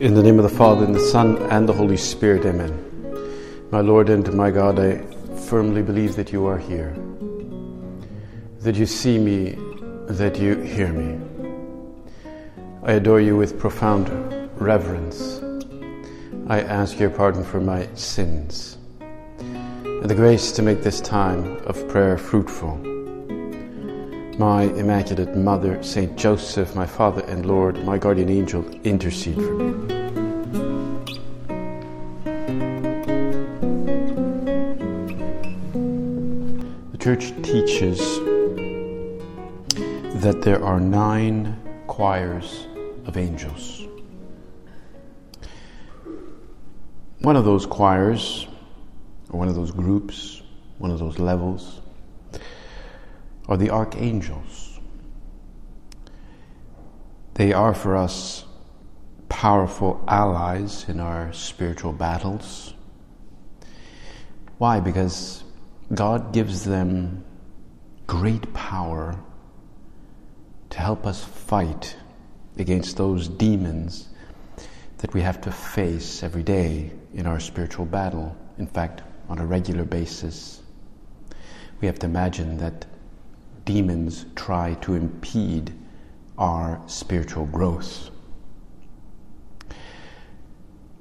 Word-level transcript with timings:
In 0.00 0.14
the 0.14 0.22
name 0.22 0.38
of 0.38 0.50
the 0.50 0.56
Father, 0.56 0.86
and 0.86 0.94
the 0.94 0.98
Son, 0.98 1.36
and 1.50 1.68
the 1.68 1.74
Holy 1.74 1.98
Spirit, 1.98 2.46
amen. 2.46 2.72
My 3.70 3.82
Lord 3.82 4.08
and 4.08 4.32
my 4.32 4.50
God, 4.50 4.78
I 4.78 5.02
firmly 5.46 5.82
believe 5.82 6.16
that 6.16 6.32
you 6.32 6.46
are 6.46 6.56
here, 6.56 6.96
that 8.60 8.76
you 8.76 8.86
see 8.86 9.18
me, 9.18 9.58
that 10.08 10.38
you 10.38 10.56
hear 10.56 10.88
me. 10.88 11.20
I 12.82 12.92
adore 12.92 13.20
you 13.20 13.36
with 13.36 13.60
profound 13.60 14.08
reverence. 14.58 15.42
I 16.48 16.62
ask 16.62 16.98
your 16.98 17.10
pardon 17.10 17.44
for 17.44 17.60
my 17.60 17.86
sins 17.92 18.78
and 19.00 20.08
the 20.08 20.14
grace 20.14 20.50
to 20.52 20.62
make 20.62 20.82
this 20.82 21.02
time 21.02 21.58
of 21.66 21.86
prayer 21.88 22.16
fruitful. 22.16 22.89
My 24.40 24.62
Immaculate 24.62 25.36
Mother, 25.36 25.82
Saint 25.82 26.16
Joseph, 26.16 26.74
my 26.74 26.86
Father 26.86 27.22
and 27.26 27.44
Lord, 27.44 27.84
my 27.84 27.98
guardian 27.98 28.30
angel, 28.30 28.66
intercede 28.84 29.34
for 29.34 29.52
me. 29.52 29.70
The 36.92 36.98
Church 36.98 37.34
teaches 37.42 37.98
that 40.22 40.40
there 40.40 40.64
are 40.64 40.80
nine 40.80 41.60
choirs 41.86 42.66
of 43.04 43.18
angels. 43.18 43.86
One 47.18 47.36
of 47.36 47.44
those 47.44 47.66
choirs, 47.66 48.46
or 49.28 49.38
one 49.38 49.48
of 49.48 49.54
those 49.54 49.70
groups, 49.70 50.40
one 50.78 50.90
of 50.90 50.98
those 50.98 51.18
levels, 51.18 51.82
are 53.50 53.56
the 53.56 53.70
archangels. 53.70 54.78
They 57.34 57.52
are 57.52 57.74
for 57.74 57.96
us 57.96 58.44
powerful 59.28 60.02
allies 60.06 60.86
in 60.88 61.00
our 61.00 61.32
spiritual 61.32 61.92
battles. 61.92 62.74
Why? 64.58 64.78
Because 64.78 65.42
God 65.92 66.32
gives 66.32 66.64
them 66.64 67.24
great 68.06 68.52
power 68.54 69.18
to 70.70 70.78
help 70.78 71.06
us 71.06 71.24
fight 71.24 71.96
against 72.56 72.96
those 72.96 73.26
demons 73.26 74.08
that 74.98 75.12
we 75.12 75.22
have 75.22 75.40
to 75.40 75.50
face 75.50 76.22
every 76.22 76.42
day 76.42 76.92
in 77.14 77.26
our 77.26 77.40
spiritual 77.40 77.86
battle. 77.86 78.36
In 78.58 78.66
fact, 78.66 79.02
on 79.28 79.38
a 79.38 79.46
regular 79.46 79.84
basis. 79.84 80.60
We 81.80 81.86
have 81.86 81.98
to 82.00 82.06
imagine 82.06 82.58
that 82.58 82.84
demons 83.64 84.26
try 84.36 84.74
to 84.82 84.94
impede 84.94 85.72
our 86.38 86.80
spiritual 86.86 87.46
growth. 87.46 88.10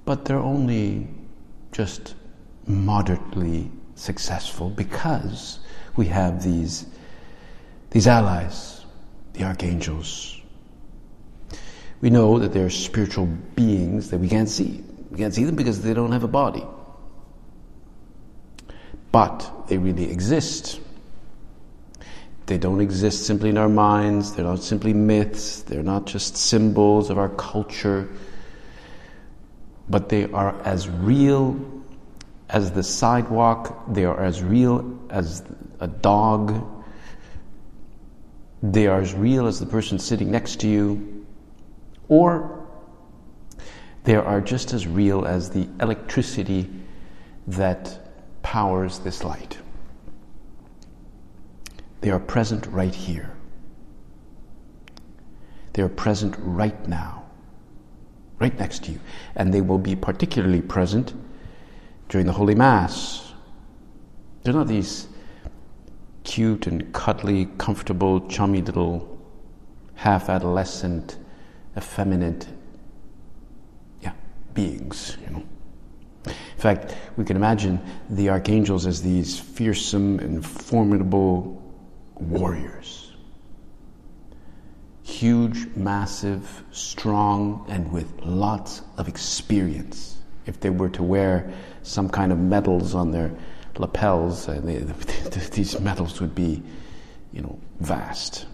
But 0.05 0.25
they're 0.25 0.37
only 0.37 1.07
just 1.71 2.15
moderately 2.67 3.71
successful 3.95 4.69
because 4.69 5.59
we 5.95 6.05
have 6.07 6.43
these, 6.43 6.85
these 7.91 8.07
allies, 8.07 8.85
the 9.33 9.43
archangels. 9.43 10.41
We 12.01 12.09
know 12.09 12.39
that 12.39 12.53
they're 12.53 12.69
spiritual 12.69 13.25
beings 13.55 14.09
that 14.09 14.19
we 14.19 14.29
can't 14.29 14.49
see. 14.49 14.83
We 15.11 15.17
can't 15.17 15.33
see 15.33 15.43
them 15.43 15.55
because 15.55 15.81
they 15.81 15.93
don't 15.93 16.11
have 16.11 16.23
a 16.23 16.27
body. 16.29 16.65
But 19.11 19.67
they 19.67 19.77
really 19.77 20.09
exist. 20.09 20.79
They 22.49 22.57
don't 22.57 22.81
exist 22.81 23.27
simply 23.27 23.49
in 23.49 23.59
our 23.59 23.69
minds, 23.69 24.33
they're 24.33 24.43
not 24.43 24.63
simply 24.63 24.91
myths, 24.91 25.61
they're 25.61 25.83
not 25.83 26.07
just 26.07 26.35
symbols 26.35 27.11
of 27.11 27.19
our 27.19 27.29
culture, 27.29 28.09
but 29.87 30.09
they 30.09 30.25
are 30.31 30.59
as 30.63 30.89
real 30.89 31.59
as 32.49 32.71
the 32.71 32.81
sidewalk, 32.81 33.93
they 33.93 34.03
are 34.03 34.19
as 34.19 34.41
real 34.41 34.99
as 35.11 35.43
a 35.79 35.85
dog, 35.85 36.65
they 38.63 38.87
are 38.87 38.99
as 38.99 39.13
real 39.13 39.45
as 39.45 39.59
the 39.59 39.67
person 39.67 39.99
sitting 39.99 40.31
next 40.31 40.61
to 40.61 40.67
you, 40.67 41.27
or 42.07 42.67
they 44.05 44.15
are 44.15 44.41
just 44.41 44.73
as 44.73 44.87
real 44.87 45.23
as 45.23 45.51
the 45.51 45.69
electricity 45.79 46.67
that 47.45 48.41
powers 48.41 48.97
this 48.97 49.23
light. 49.23 49.59
They 52.01 52.11
are 52.11 52.19
present 52.19 52.65
right 52.67 52.93
here. 52.93 53.35
They 55.73 55.81
are 55.81 55.89
present 55.89 56.35
right 56.39 56.87
now, 56.87 57.25
right 58.39 58.57
next 58.57 58.85
to 58.85 58.91
you. 58.93 58.99
And 59.35 59.53
they 59.53 59.61
will 59.61 59.77
be 59.77 59.95
particularly 59.95 60.61
present 60.61 61.13
during 62.07 62.25
the 62.25 62.33
Holy 62.33 62.55
Mass. 62.55 63.33
They're 64.43 64.53
not 64.53 64.67
these 64.67 65.07
cute 66.23 66.67
and 66.67 66.91
cuddly, 66.93 67.47
comfortable, 67.57 68.27
chummy 68.27 68.61
little 68.61 69.19
half 69.95 70.29
adolescent, 70.29 71.17
effeminate 71.77 72.47
yeah, 74.01 74.13
beings, 74.53 75.17
you 75.25 75.33
know. 75.33 75.43
In 76.25 76.61
fact, 76.61 76.95
we 77.17 77.25
can 77.25 77.35
imagine 77.35 77.79
the 78.09 78.29
archangels 78.29 78.85
as 78.85 79.01
these 79.01 79.39
fearsome 79.39 80.19
and 80.19 80.45
formidable 80.45 81.61
warriors. 82.19 83.11
Huge, 85.03 85.67
massive, 85.75 86.63
strong, 86.71 87.65
and 87.69 87.91
with 87.91 88.11
lots 88.21 88.81
of 88.97 89.07
experience. 89.07 90.17
If 90.45 90.59
they 90.59 90.69
were 90.69 90.89
to 90.89 91.03
wear 91.03 91.51
some 91.83 92.09
kind 92.09 92.31
of 92.31 92.37
medals 92.37 92.93
on 92.95 93.11
their 93.11 93.31
lapels, 93.77 94.47
uh, 94.47 94.61
they, 94.63 94.77
these 95.51 95.79
medals 95.79 96.21
would 96.21 96.35
be, 96.35 96.61
you 97.33 97.41
know, 97.41 97.59
vast. 97.79 98.45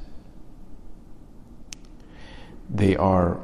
They 2.69 2.95
are 2.95 3.39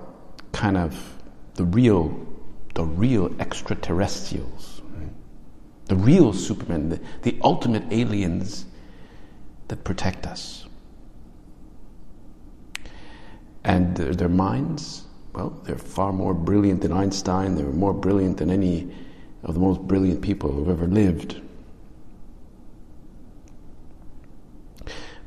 kind 0.51 0.77
of 0.77 1.17
the 1.55 1.65
real, 1.65 2.27
the 2.75 2.83
real 2.83 3.33
extraterrestrials, 3.39 4.81
right? 4.95 5.09
the 5.85 5.95
real 5.95 6.33
Supermen, 6.33 6.89
the, 6.89 6.99
the 7.23 7.39
ultimate 7.43 7.83
aliens 7.91 8.65
that 9.71 9.85
protect 9.85 10.27
us. 10.27 10.65
And 13.63 13.95
their, 13.95 14.13
their 14.13 14.27
minds, 14.27 15.05
well, 15.31 15.57
they're 15.63 15.77
far 15.77 16.11
more 16.11 16.33
brilliant 16.33 16.81
than 16.81 16.91
Einstein, 16.91 17.55
they're 17.55 17.67
more 17.67 17.93
brilliant 17.93 18.35
than 18.35 18.51
any 18.51 18.93
of 19.43 19.53
the 19.53 19.61
most 19.61 19.79
brilliant 19.81 20.21
people 20.21 20.51
who've 20.51 20.67
ever 20.67 20.87
lived. 20.87 21.39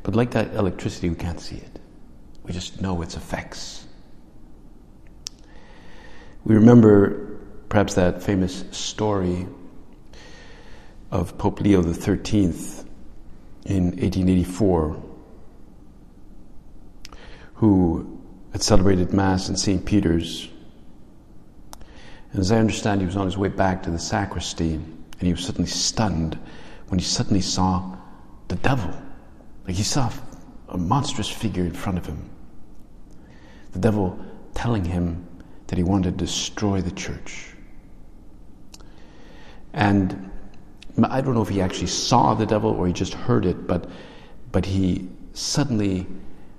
But 0.03 0.15
like 0.15 0.33
that 0.33 0.54
electricity, 0.54 1.09
we 1.09 1.16
can't 1.16 1.41
see 1.41 1.56
it. 1.56 1.81
We 2.43 2.53
just 2.53 2.83
know 2.83 3.00
its 3.00 3.16
effects. 3.16 3.87
We 6.44 6.54
remember 6.54 7.38
perhaps 7.71 7.94
that 7.94 8.22
famous 8.22 8.66
story 8.72 9.47
of 11.10 11.38
Pope 11.38 11.62
Leo 11.62 11.81
XIII 11.81 12.84
in 13.65 13.85
1884, 13.85 15.03
who 17.55 18.21
had 18.53 18.63
celebrated 18.63 19.13
Mass 19.13 19.49
in 19.49 19.57
St. 19.57 19.85
Peter's. 19.85 20.49
And 22.33 22.41
as 22.41 22.53
I 22.53 22.59
understand, 22.59 23.01
he 23.01 23.07
was 23.07 23.17
on 23.17 23.27
his 23.27 23.39
way 23.39 23.49
back 23.49 23.83
to 23.85 23.91
the 23.91 23.99
sacristy, 23.99 24.75
and 24.75 25.21
he 25.21 25.33
was 25.33 25.45
suddenly 25.45 25.71
stunned 25.71 26.39
when 26.89 26.99
he 26.99 27.05
suddenly 27.05 27.41
saw 27.41 27.97
the 28.49 28.57
devil. 28.57 28.93
Like 29.67 29.77
he 29.77 29.83
saw 29.83 30.13
a 30.69 30.77
monstrous 30.77 31.28
figure 31.28 31.65
in 31.65 31.72
front 31.72 31.99
of 31.99 32.07
him. 32.07 32.28
The 33.72 33.78
devil 33.78 34.19
telling 34.55 34.84
him 34.84 35.27
that 35.67 35.77
he 35.77 35.84
wanted 35.84 36.19
to 36.19 36.25
destroy 36.25 36.81
the 36.81 36.91
church. 36.91 37.55
And 39.72 40.31
I 41.03 41.21
don't 41.21 41.35
know 41.35 41.43
if 41.43 41.49
he 41.49 41.61
actually 41.61 41.89
saw 41.89 42.35
the 42.35 42.47
devil 42.47 42.71
or 42.71 42.87
he 42.87 42.93
just 42.93 43.15
heard 43.15 43.47
it, 43.47 43.67
but, 43.67 43.89
but 44.53 44.65
he 44.65 45.09
suddenly 45.33 46.07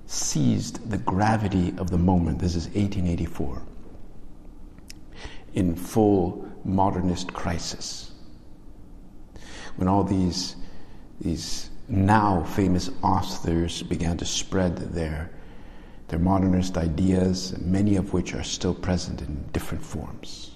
seized 0.06 0.90
the 0.90 0.98
gravity 0.98 1.74
of 1.78 1.90
the 1.90 1.98
moment. 1.98 2.38
This 2.38 2.54
is 2.54 2.66
1884. 2.66 3.62
In 5.54 5.74
full 5.74 6.46
modernist 6.64 7.32
crisis. 7.32 8.12
When 9.76 9.88
all 9.88 10.04
these, 10.04 10.56
these 11.20 11.70
now 11.88 12.44
famous 12.44 12.90
authors 13.02 13.82
began 13.82 14.18
to 14.18 14.26
spread 14.26 14.76
their, 14.76 15.30
their 16.08 16.18
modernist 16.18 16.76
ideas, 16.76 17.56
many 17.58 17.96
of 17.96 18.12
which 18.12 18.34
are 18.34 18.42
still 18.42 18.74
present 18.74 19.22
in 19.22 19.48
different 19.52 19.82
forms. 19.84 20.55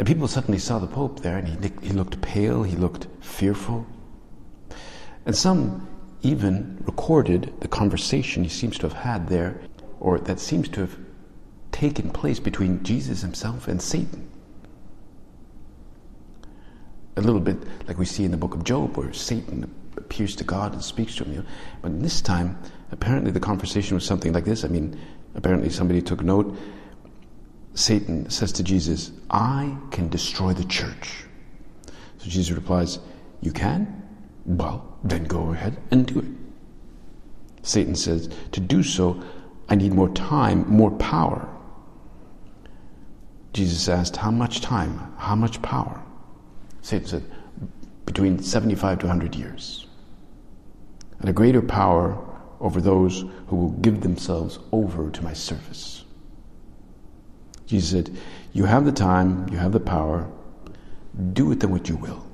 And 0.00 0.06
people 0.06 0.28
suddenly 0.28 0.58
saw 0.58 0.78
the 0.78 0.86
Pope 0.86 1.20
there, 1.20 1.36
and 1.36 1.46
he, 1.46 1.70
he 1.82 1.92
looked 1.92 2.22
pale, 2.22 2.62
he 2.62 2.74
looked 2.74 3.06
fearful. 3.20 3.84
And 5.26 5.36
some 5.36 5.86
even 6.22 6.82
recorded 6.86 7.52
the 7.60 7.68
conversation 7.68 8.42
he 8.42 8.48
seems 8.48 8.78
to 8.78 8.88
have 8.88 8.96
had 8.96 9.28
there, 9.28 9.60
or 10.00 10.18
that 10.18 10.40
seems 10.40 10.70
to 10.70 10.80
have 10.80 10.96
taken 11.70 12.08
place 12.08 12.40
between 12.40 12.82
Jesus 12.82 13.20
himself 13.20 13.68
and 13.68 13.82
Satan. 13.82 14.26
A 17.16 17.20
little 17.20 17.38
bit 17.38 17.58
like 17.86 17.98
we 17.98 18.06
see 18.06 18.24
in 18.24 18.30
the 18.30 18.38
book 18.38 18.54
of 18.54 18.64
Job, 18.64 18.96
where 18.96 19.12
Satan 19.12 19.70
appears 19.98 20.34
to 20.36 20.44
God 20.44 20.72
and 20.72 20.82
speaks 20.82 21.14
to 21.16 21.24
him. 21.24 21.32
You 21.32 21.38
know? 21.40 21.46
But 21.82 22.02
this 22.02 22.22
time, 22.22 22.58
apparently 22.90 23.32
the 23.32 23.40
conversation 23.40 23.96
was 23.96 24.06
something 24.06 24.32
like 24.32 24.46
this. 24.46 24.64
I 24.64 24.68
mean, 24.68 24.98
apparently 25.34 25.68
somebody 25.68 26.00
took 26.00 26.22
note. 26.22 26.56
Satan 27.74 28.28
says 28.30 28.52
to 28.52 28.62
Jesus, 28.62 29.12
I 29.30 29.76
can 29.90 30.08
destroy 30.08 30.52
the 30.52 30.64
church. 30.64 31.24
So 32.18 32.28
Jesus 32.28 32.50
replies, 32.50 32.98
You 33.40 33.52
can? 33.52 34.02
Well, 34.44 34.98
then 35.04 35.24
go 35.24 35.52
ahead 35.52 35.78
and 35.90 36.06
do 36.06 36.18
it. 36.18 36.26
Satan 37.62 37.94
says, 37.94 38.28
To 38.52 38.60
do 38.60 38.82
so, 38.82 39.22
I 39.68 39.76
need 39.76 39.92
more 39.92 40.08
time, 40.10 40.68
more 40.68 40.90
power. 40.92 41.48
Jesus 43.52 43.88
asked, 43.88 44.16
How 44.16 44.30
much 44.30 44.60
time? 44.60 45.14
How 45.16 45.34
much 45.34 45.62
power? 45.62 46.02
Satan 46.82 47.06
said, 47.06 47.24
Between 48.04 48.42
75 48.42 49.00
to 49.00 49.06
100 49.06 49.34
years. 49.36 49.86
And 51.20 51.28
a 51.28 51.32
greater 51.32 51.62
power 51.62 52.18
over 52.60 52.80
those 52.80 53.24
who 53.46 53.56
will 53.56 53.70
give 53.70 54.00
themselves 54.00 54.58
over 54.72 55.10
to 55.10 55.22
my 55.22 55.32
service. 55.32 56.04
Jesus 57.70 57.90
said, 57.90 58.10
You 58.52 58.64
have 58.64 58.84
the 58.84 58.90
time, 58.90 59.48
you 59.48 59.56
have 59.56 59.70
the 59.70 59.78
power, 59.78 60.28
do 61.32 61.46
with 61.46 61.60
them 61.60 61.70
what 61.70 61.88
you 61.88 61.94
will. 61.94 62.26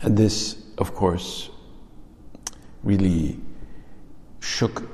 And 0.00 0.16
this, 0.16 0.56
of 0.78 0.94
course, 0.94 1.50
really 2.82 3.38
shook 4.40 4.88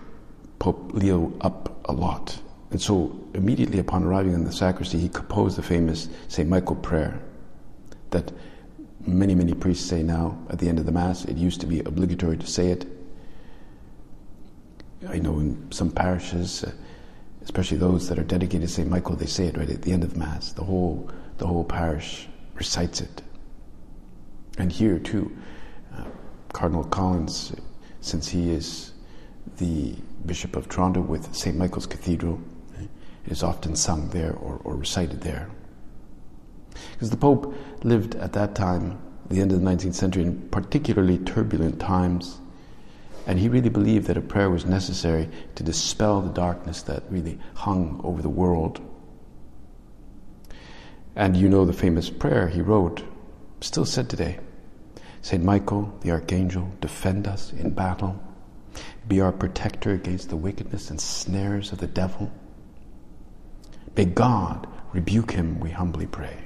Pope 0.58 0.90
Leo 0.92 1.32
up 1.40 1.88
a 1.88 1.92
lot. 1.92 2.36
And 2.72 2.82
so, 2.82 3.16
immediately 3.34 3.78
upon 3.78 4.02
arriving 4.02 4.34
in 4.34 4.42
the 4.42 4.52
sacristy, 4.52 4.98
he 4.98 5.08
composed 5.08 5.56
the 5.56 5.62
famous 5.62 6.08
St. 6.26 6.48
Michael 6.48 6.76
prayer 6.76 7.20
that 8.10 8.32
many, 9.06 9.36
many 9.36 9.54
priests 9.54 9.88
say 9.88 10.02
now 10.02 10.36
at 10.50 10.58
the 10.58 10.68
end 10.68 10.80
of 10.80 10.86
the 10.86 10.92
Mass. 10.92 11.24
It 11.26 11.36
used 11.36 11.60
to 11.60 11.66
be 11.66 11.78
obligatory 11.78 12.38
to 12.38 12.46
say 12.46 12.72
it. 12.72 12.86
I 15.08 15.18
know 15.18 15.38
in 15.38 15.70
some 15.70 15.90
parishes, 15.90 16.64
uh, 16.64 16.72
especially 17.42 17.78
those 17.78 18.08
that 18.08 18.18
are 18.18 18.24
dedicated 18.24 18.68
to 18.68 18.68
St. 18.68 18.88
Michael, 18.88 19.16
they 19.16 19.26
say 19.26 19.46
it 19.46 19.56
right 19.56 19.70
at 19.70 19.82
the 19.82 19.92
end 19.92 20.04
of 20.04 20.16
Mass. 20.16 20.52
The 20.52 20.64
whole, 20.64 21.10
the 21.38 21.46
whole 21.46 21.64
parish 21.64 22.28
recites 22.54 23.00
it. 23.00 23.22
And 24.58 24.70
here, 24.70 24.98
too, 24.98 25.34
uh, 25.96 26.04
Cardinal 26.52 26.84
Collins, 26.84 27.54
since 28.00 28.28
he 28.28 28.50
is 28.50 28.92
the 29.56 29.94
Bishop 30.26 30.56
of 30.56 30.68
Toronto 30.68 31.00
with 31.00 31.34
St. 31.34 31.56
Michael's 31.56 31.86
Cathedral, 31.86 32.40
it 32.78 32.88
is 33.26 33.42
often 33.42 33.74
sung 33.74 34.10
there 34.10 34.34
or, 34.34 34.60
or 34.64 34.76
recited 34.76 35.22
there. 35.22 35.48
Because 36.92 37.10
the 37.10 37.16
Pope 37.16 37.54
lived 37.82 38.14
at 38.16 38.32
that 38.34 38.54
time, 38.54 39.00
the 39.28 39.40
end 39.40 39.52
of 39.52 39.60
the 39.60 39.66
19th 39.66 39.94
century, 39.94 40.24
in 40.24 40.40
particularly 40.50 41.18
turbulent 41.18 41.80
times 41.80 42.39
and 43.30 43.38
he 43.38 43.48
really 43.48 43.68
believed 43.68 44.08
that 44.08 44.16
a 44.16 44.20
prayer 44.20 44.50
was 44.50 44.66
necessary 44.66 45.28
to 45.54 45.62
dispel 45.62 46.20
the 46.20 46.32
darkness 46.32 46.82
that 46.82 47.04
really 47.10 47.38
hung 47.54 48.00
over 48.02 48.20
the 48.20 48.28
world. 48.28 48.80
And 51.14 51.36
you 51.36 51.48
know 51.48 51.64
the 51.64 51.72
famous 51.72 52.10
prayer 52.10 52.48
he 52.48 52.60
wrote, 52.60 53.04
still 53.60 53.84
said 53.84 54.10
today 54.10 54.40
Saint 55.22 55.44
Michael, 55.44 55.96
the 56.00 56.10
Archangel, 56.10 56.72
defend 56.80 57.28
us 57.28 57.52
in 57.52 57.70
battle. 57.70 58.20
Be 59.06 59.20
our 59.20 59.30
protector 59.30 59.92
against 59.92 60.28
the 60.28 60.36
wickedness 60.36 60.90
and 60.90 61.00
snares 61.00 61.70
of 61.70 61.78
the 61.78 61.86
devil. 61.86 62.32
May 63.96 64.06
God 64.06 64.66
rebuke 64.92 65.30
him, 65.30 65.60
we 65.60 65.70
humbly 65.70 66.08
pray. 66.08 66.36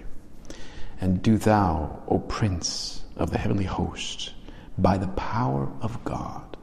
And 1.01 1.23
do 1.23 1.39
thou, 1.39 2.03
O 2.09 2.19
Prince 2.19 3.05
of 3.17 3.31
the 3.31 3.39
heavenly 3.39 3.65
host, 3.65 4.35
by 4.77 4.99
the 4.99 5.09
power 5.09 5.73
of 5.81 6.05
God, 6.05 6.55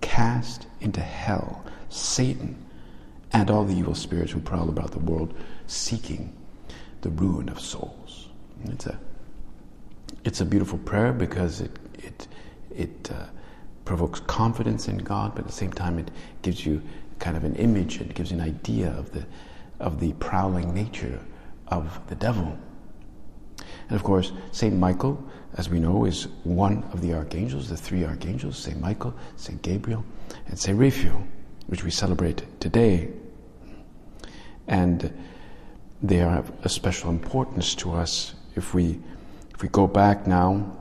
cast 0.00 0.66
into 0.80 1.00
hell 1.00 1.64
Satan 1.88 2.56
and 3.32 3.50
all 3.50 3.64
the 3.64 3.74
evil 3.74 3.94
spirits 3.94 4.32
who 4.32 4.40
prowl 4.40 4.68
about 4.68 4.90
the 4.90 4.98
world 4.98 5.34
seeking 5.66 6.32
the 7.02 7.10
ruin 7.10 7.48
of 7.48 7.60
souls. 7.60 8.28
It's 8.64 8.86
a, 8.86 8.98
it's 10.24 10.40
a 10.40 10.44
beautiful 10.44 10.78
prayer 10.78 11.12
because 11.12 11.60
it, 11.60 11.70
it, 11.94 12.28
it 12.74 13.10
uh, 13.12 13.26
provokes 13.84 14.20
confidence 14.20 14.88
in 14.88 14.98
God, 14.98 15.34
but 15.34 15.40
at 15.40 15.46
the 15.46 15.52
same 15.52 15.72
time 15.72 15.98
it 15.98 16.10
gives 16.42 16.64
you 16.64 16.82
kind 17.18 17.36
of 17.36 17.44
an 17.44 17.56
image, 17.56 18.00
it 18.00 18.14
gives 18.14 18.30
you 18.30 18.38
an 18.38 18.44
idea 18.44 18.90
of 18.90 19.12
the, 19.12 19.24
of 19.80 20.00
the 20.00 20.12
prowling 20.14 20.74
nature 20.74 21.20
of 21.68 22.00
the 22.08 22.14
devil. 22.14 22.56
And 23.88 23.96
of 23.96 24.04
course, 24.04 24.32
St. 24.52 24.76
Michael, 24.76 25.22
as 25.56 25.68
we 25.68 25.80
know, 25.80 26.04
is 26.04 26.28
one 26.44 26.84
of 26.92 27.00
the 27.00 27.14
archangels, 27.14 27.68
the 27.68 27.76
three 27.76 28.04
archangels 28.04 28.58
St. 28.58 28.78
Michael, 28.80 29.14
St. 29.36 29.60
Gabriel, 29.62 30.04
and 30.46 30.58
St. 30.58 30.78
Raphael, 30.78 31.24
which 31.66 31.84
we 31.84 31.90
celebrate 31.90 32.60
today. 32.60 33.08
And 34.66 35.12
they 36.02 36.16
have 36.16 36.52
a 36.64 36.68
special 36.68 37.10
importance 37.10 37.74
to 37.76 37.92
us 37.92 38.34
if 38.54 38.74
we, 38.74 39.00
if 39.54 39.62
we 39.62 39.68
go 39.68 39.86
back 39.86 40.26
now 40.26 40.76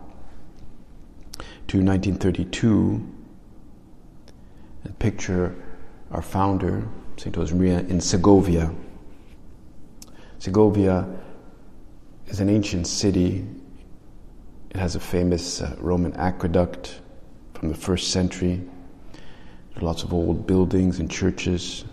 to 1.67 1.77
1932 1.77 3.13
and 4.83 4.99
picture 4.99 5.55
our 6.11 6.21
founder, 6.21 6.87
St. 7.17 7.35
Josemaria, 7.35 7.89
in 7.89 7.99
Segovia. 7.99 8.71
Segovia 10.39 11.07
is 12.27 12.39
an 12.39 12.49
ancient 12.49 12.87
city. 12.87 13.45
It 14.69 14.77
has 14.77 14.95
a 14.95 14.99
famous 14.99 15.61
uh, 15.61 15.75
Roman 15.79 16.13
aqueduct 16.13 17.01
from 17.53 17.69
the 17.69 17.75
first 17.75 18.11
century. 18.11 18.61
There 19.73 19.83
are 19.83 19.85
lots 19.85 20.03
of 20.03 20.13
old 20.13 20.45
buildings 20.45 20.99
and 20.99 21.09
churches. 21.09 21.85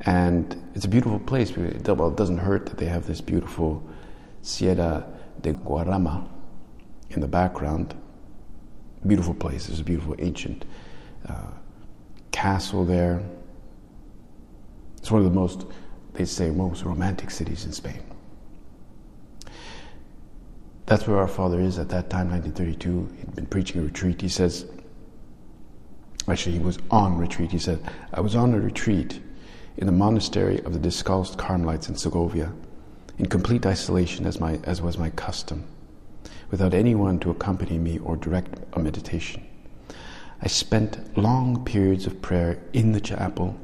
And 0.00 0.70
it's 0.74 0.84
a 0.84 0.88
beautiful 0.88 1.18
place. 1.20 1.56
Well, 1.56 1.66
it 1.66 1.84
doesn't 2.16 2.38
hurt 2.38 2.66
that 2.66 2.76
they 2.76 2.86
have 2.86 3.06
this 3.06 3.20
beautiful 3.20 3.82
Sierra 4.42 5.06
de 5.40 5.52
Guadarrama 5.54 6.28
in 7.10 7.20
the 7.20 7.28
background. 7.28 7.94
Beautiful 9.06 9.34
place. 9.34 9.66
There's 9.66 9.80
a 9.80 9.84
beautiful 9.84 10.16
ancient 10.18 10.64
uh, 11.28 11.50
castle 12.32 12.84
there. 12.84 13.22
It's 14.98 15.10
one 15.10 15.24
of 15.24 15.32
the 15.32 15.34
most, 15.34 15.66
they 16.14 16.24
say, 16.24 16.50
most 16.50 16.82
romantic 16.82 17.30
cities 17.30 17.64
in 17.64 17.72
Spain. 17.72 18.02
That's 20.86 21.06
where 21.08 21.18
our 21.18 21.28
father 21.28 21.60
is 21.60 21.78
at 21.78 21.88
that 21.88 22.08
time, 22.10 22.30
1932. 22.30 23.16
He'd 23.18 23.34
been 23.34 23.46
preaching 23.46 23.80
a 23.80 23.84
retreat. 23.84 24.20
He 24.20 24.28
says, 24.28 24.66
actually, 26.28 26.52
he 26.52 26.64
was 26.64 26.78
on 26.90 27.18
retreat. 27.18 27.50
He 27.50 27.58
said, 27.58 27.80
I 28.14 28.20
was 28.20 28.36
on 28.36 28.54
a 28.54 28.60
retreat 28.60 29.20
in 29.76 29.86
the 29.86 29.92
monastery 29.92 30.62
of 30.62 30.72
the 30.72 30.78
Discalced 30.78 31.38
Carmelites 31.38 31.88
in 31.88 31.96
Segovia, 31.96 32.52
in 33.18 33.26
complete 33.26 33.66
isolation 33.66 34.26
as, 34.26 34.38
my, 34.38 34.60
as 34.62 34.80
was 34.80 34.96
my 34.96 35.10
custom, 35.10 35.64
without 36.50 36.72
anyone 36.72 37.18
to 37.18 37.30
accompany 37.30 37.78
me 37.78 37.98
or 37.98 38.16
direct 38.16 38.60
a 38.74 38.78
meditation. 38.78 39.44
I 40.40 40.46
spent 40.46 41.16
long 41.18 41.64
periods 41.64 42.06
of 42.06 42.22
prayer 42.22 42.62
in 42.72 42.92
the 42.92 43.00
chapel 43.00 43.58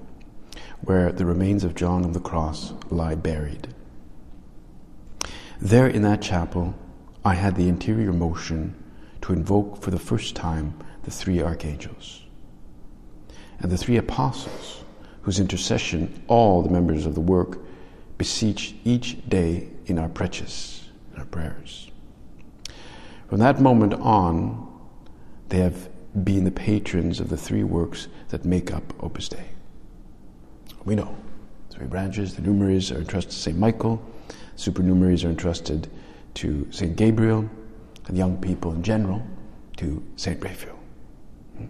where 0.81 1.13
the 1.13 1.25
remains 1.25 1.63
of 1.63 1.77
John 1.77 2.05
of 2.05 2.15
the 2.15 2.21
Cross 2.21 2.73
lie 2.91 3.15
buried. 3.15 3.69
There 5.61 5.87
in 5.87 6.03
that 6.03 6.21
chapel, 6.21 6.75
I 7.25 7.35
had 7.35 7.55
the 7.55 7.69
interior 7.69 8.13
motion 8.13 8.75
to 9.23 9.33
invoke 9.33 9.81
for 9.81 9.91
the 9.91 9.99
first 9.99 10.35
time 10.35 10.75
the 11.05 11.11
three 11.11 11.41
archangels 11.41 12.23
and 13.61 13.71
the 13.71 13.79
three 13.79 13.97
apostles, 13.97 14.85
whose 15.23 15.39
intercession 15.39 16.23
all 16.27 16.63
the 16.63 16.71
members 16.71 17.07
of 17.07 17.15
the 17.15 17.21
work 17.21 17.59
beseech 18.19 18.75
each 18.85 19.29
day 19.29 19.69
in 19.87 19.99
our 19.99 20.09
preces, 20.09 20.89
in 21.13 21.21
our 21.21 21.25
prayers. 21.27 21.91
From 23.29 23.39
that 23.39 23.61
moment 23.61 23.95
on, 23.95 24.69
they 25.49 25.59
have 25.59 25.89
been 26.25 26.45
the 26.45 26.51
patrons 26.51 27.21
of 27.21 27.29
the 27.29 27.37
three 27.37 27.63
works 27.63 28.09
that 28.31 28.45
make 28.45 28.73
up 28.73 28.83
Opus 29.01 29.29
Dei. 29.29 29.49
We 30.85 30.97
know 30.97 31.17
three 31.71 31.87
branches, 31.87 32.35
the 32.35 32.43
numeraries 32.43 32.91
are 32.91 32.99
entrusted 32.99 33.33
to 33.33 33.39
St. 33.39 33.59
Michael, 33.59 34.03
supernumeraries 34.57 35.25
are 35.25 35.31
entrusted 35.31 35.89
to 36.35 36.67
St. 36.71 36.97
Gabriel, 36.97 37.49
and 38.07 38.17
young 38.17 38.37
people 38.39 38.73
in 38.73 38.83
general 38.83 39.23
to 39.77 40.03
St. 40.17 40.43
Raphael. 40.43 40.79
Hmm? 41.57 41.67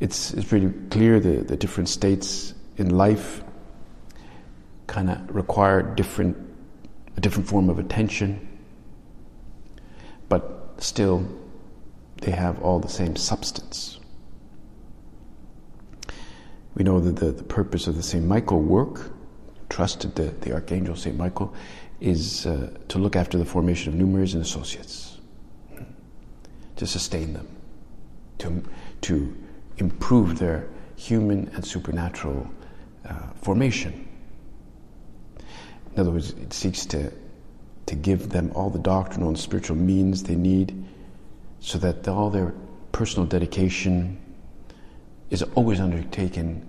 It's, 0.00 0.32
it's 0.34 0.48
pretty 0.48 0.70
clear 0.90 1.20
the, 1.20 1.42
the 1.42 1.56
different 1.56 1.88
states 1.88 2.54
in 2.76 2.90
life 2.90 3.42
kind 4.86 5.10
of 5.10 5.34
require 5.34 5.82
different, 5.82 6.36
a 7.16 7.20
different 7.20 7.48
form 7.48 7.68
of 7.68 7.78
attention, 7.78 8.46
but 10.28 10.74
still 10.78 11.26
they 12.22 12.30
have 12.30 12.60
all 12.62 12.80
the 12.80 12.88
same 12.88 13.16
substance. 13.16 13.98
We 16.74 16.84
know 16.84 17.00
that 17.00 17.16
the, 17.16 17.32
the 17.32 17.44
purpose 17.44 17.86
of 17.86 17.96
the 17.96 18.02
St. 18.02 18.24
Michael 18.24 18.60
work, 18.60 19.12
trusted 19.68 20.14
the, 20.14 20.24
the 20.40 20.52
Archangel 20.52 20.96
St. 20.96 21.16
Michael, 21.16 21.52
is 22.00 22.46
uh, 22.46 22.70
to 22.88 22.98
look 22.98 23.16
after 23.16 23.38
the 23.38 23.44
formation 23.44 23.92
of 23.92 23.98
numeraries 23.98 24.34
and 24.34 24.42
associates, 24.42 25.18
to 26.76 26.86
sustain 26.86 27.32
them, 27.32 27.48
to, 28.38 28.62
to 29.00 29.36
improve 29.78 30.38
their 30.38 30.68
human 30.96 31.50
and 31.54 31.64
supernatural 31.64 32.48
uh, 33.04 33.14
formation. 33.42 34.08
In 35.94 36.00
other 36.00 36.10
words, 36.10 36.30
it 36.30 36.52
seeks 36.52 36.86
to, 36.86 37.12
to 37.86 37.94
give 37.94 38.28
them 38.30 38.52
all 38.54 38.70
the 38.70 38.78
doctrinal 38.78 39.28
and 39.28 39.38
spiritual 39.38 39.76
means 39.76 40.22
they 40.22 40.36
need 40.36 40.84
so 41.60 41.78
that 41.78 42.06
all 42.06 42.30
their 42.30 42.54
personal 42.92 43.26
dedication 43.26 44.18
is 45.30 45.42
always 45.54 45.80
undertaken 45.80 46.66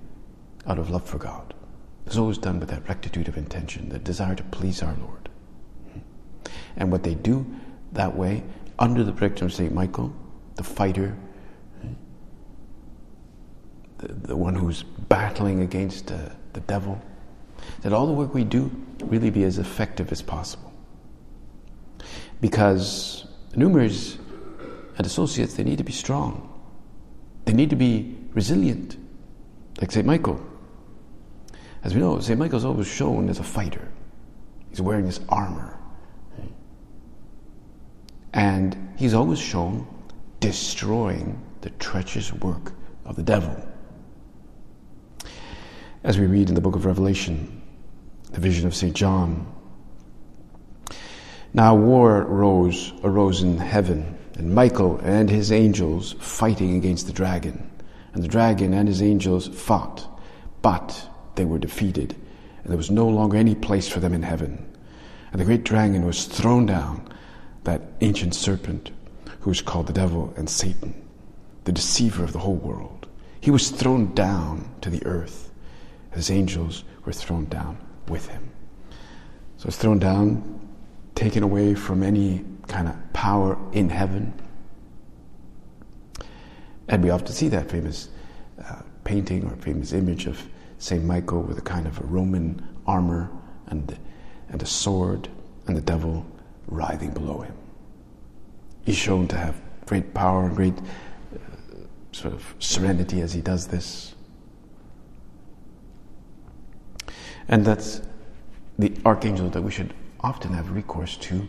out 0.65 0.79
of 0.79 0.89
love 0.89 1.03
for 1.07 1.17
God. 1.17 1.53
It's 2.09 2.17
always 2.17 2.39
done 2.39 2.59
with 2.59 2.69
that 2.69 2.89
rectitude 2.89 3.27
of 3.27 3.37
intention, 3.37 3.89
the 3.89 3.99
desire 3.99 4.33
to 4.33 4.41
please 4.45 4.81
our 4.81 4.95
Lord. 4.95 5.29
And 6.75 6.91
what 6.91 7.03
they 7.03 7.13
do 7.13 7.45
that 7.91 8.15
way, 8.15 8.41
under 8.79 9.03
the 9.03 9.11
protection 9.11 9.45
of 9.45 9.53
St. 9.53 9.71
Michael, 9.71 10.11
the 10.55 10.63
fighter, 10.63 11.15
the, 13.99 14.07
the 14.07 14.35
one 14.35 14.55
who's 14.55 14.81
battling 14.81 15.61
against 15.61 16.11
uh, 16.11 16.17
the 16.53 16.61
devil, 16.61 16.99
that 17.81 17.93
all 17.93 18.07
the 18.07 18.13
work 18.13 18.33
we 18.33 18.43
do 18.43 18.71
really 19.03 19.29
be 19.29 19.43
as 19.43 19.59
effective 19.59 20.11
as 20.11 20.23
possible. 20.23 20.73
Because 22.41 23.27
numeraries 23.55 24.17
and 24.97 25.05
associates, 25.05 25.53
they 25.53 25.63
need 25.63 25.77
to 25.77 25.83
be 25.83 25.93
strong. 25.93 26.59
They 27.45 27.53
need 27.53 27.69
to 27.69 27.75
be 27.75 28.17
resilient, 28.33 28.97
like 29.79 29.91
St. 29.91 30.07
Michael. 30.07 30.48
As 31.83 31.95
we 31.95 32.01
know, 32.01 32.19
St. 32.19 32.37
Michael's 32.37 32.65
always 32.65 32.87
shown 32.87 33.29
as 33.29 33.39
a 33.39 33.43
fighter. 33.43 33.87
He's 34.69 34.81
wearing 34.81 35.05
his 35.05 35.19
armor. 35.29 35.77
And 38.33 38.93
he's 38.97 39.13
always 39.13 39.39
shown 39.39 39.87
destroying 40.39 41.41
the 41.61 41.69
treacherous 41.71 42.31
work 42.33 42.73
of 43.05 43.15
the 43.15 43.23
devil. 43.23 43.55
As 46.03 46.17
we 46.17 46.27
read 46.27 46.49
in 46.49 46.55
the 46.55 46.61
book 46.61 46.75
of 46.75 46.85
Revelation, 46.85 47.61
the 48.31 48.39
vision 48.39 48.67
of 48.67 48.75
St. 48.75 48.95
John. 48.95 49.51
Now 51.53 51.75
war 51.75 52.21
arose, 52.21 52.93
arose 53.03 53.41
in 53.41 53.57
heaven, 53.57 54.17
and 54.35 54.53
Michael 54.53 54.99
and 55.03 55.29
his 55.29 55.51
angels 55.51 56.13
fighting 56.19 56.75
against 56.75 57.07
the 57.07 57.13
dragon. 57.13 57.69
And 58.13 58.23
the 58.23 58.27
dragon 58.27 58.73
and 58.73 58.87
his 58.87 59.01
angels 59.01 59.47
fought, 59.47 60.07
but 60.61 61.08
they 61.39 61.45
were 61.45 61.57
defeated, 61.57 62.17
and 62.61 62.69
there 62.69 62.75
was 62.75 62.91
no 62.91 63.07
longer 63.07 63.37
any 63.37 63.55
place 63.55 63.87
for 63.87 64.01
them 64.01 64.13
in 64.13 64.23
heaven. 64.23 64.69
And 65.31 65.39
the 65.39 65.45
great 65.45 65.63
dragon 65.63 66.05
was 66.05 66.25
thrown 66.25 66.65
down, 66.65 67.07
that 67.63 67.81
ancient 68.01 68.35
serpent 68.35 68.91
who 69.39 69.49
is 69.49 69.61
called 69.61 69.87
the 69.87 69.93
devil 69.93 70.33
and 70.35 70.49
Satan, 70.49 70.93
the 71.63 71.71
deceiver 71.71 72.25
of 72.25 72.33
the 72.33 72.39
whole 72.39 72.57
world. 72.57 73.07
He 73.39 73.51
was 73.51 73.69
thrown 73.69 74.13
down 74.13 74.69
to 74.81 74.89
the 74.89 75.05
earth. 75.05 75.49
His 76.11 76.29
angels 76.29 76.83
were 77.05 77.13
thrown 77.13 77.45
down 77.45 77.77
with 78.09 78.27
him. 78.27 78.49
So 79.55 79.67
it's 79.67 79.77
thrown 79.77 79.99
down, 79.99 80.59
taken 81.15 81.41
away 81.41 81.73
from 81.73 82.03
any 82.03 82.43
kind 82.67 82.89
of 82.89 82.95
power 83.13 83.57
in 83.71 83.87
heaven. 83.87 84.33
And 86.89 87.01
we 87.01 87.11
often 87.11 87.31
see 87.31 87.47
that 87.47 87.71
famous 87.71 88.09
uh, 88.61 88.81
painting 89.05 89.45
or 89.45 89.55
famous 89.55 89.93
image 89.93 90.25
of 90.25 90.45
St. 90.79 91.03
Michael 91.03 91.43
with 91.43 91.57
a 91.57 91.61
kind 91.61 91.85
of 91.85 91.99
a 91.99 92.03
Roman 92.05 92.65
armor 92.87 93.29
and, 93.67 93.97
and 94.47 94.61
a 94.61 94.65
sword 94.65 95.29
and 95.67 95.77
the 95.77 95.81
devil 95.81 96.25
writhing 96.67 97.11
below 97.11 97.41
him. 97.41 97.53
He's 98.85 98.95
shown 98.95 99.27
to 99.27 99.37
have 99.37 99.61
great 99.85 100.13
power 100.13 100.45
and 100.45 100.55
great 100.55 100.77
uh, 100.77 101.37
sort 102.11 102.33
of 102.33 102.55
serenity 102.59 103.21
as 103.21 103.33
he 103.33 103.41
does 103.41 103.67
this. 103.67 104.15
And 107.49 107.65
that's 107.65 108.01
the 108.77 108.95
archangel 109.05 109.49
that 109.49 109.61
we 109.61 109.71
should 109.71 109.93
often 110.21 110.53
have 110.53 110.71
recourse 110.71 111.17
to 111.17 111.47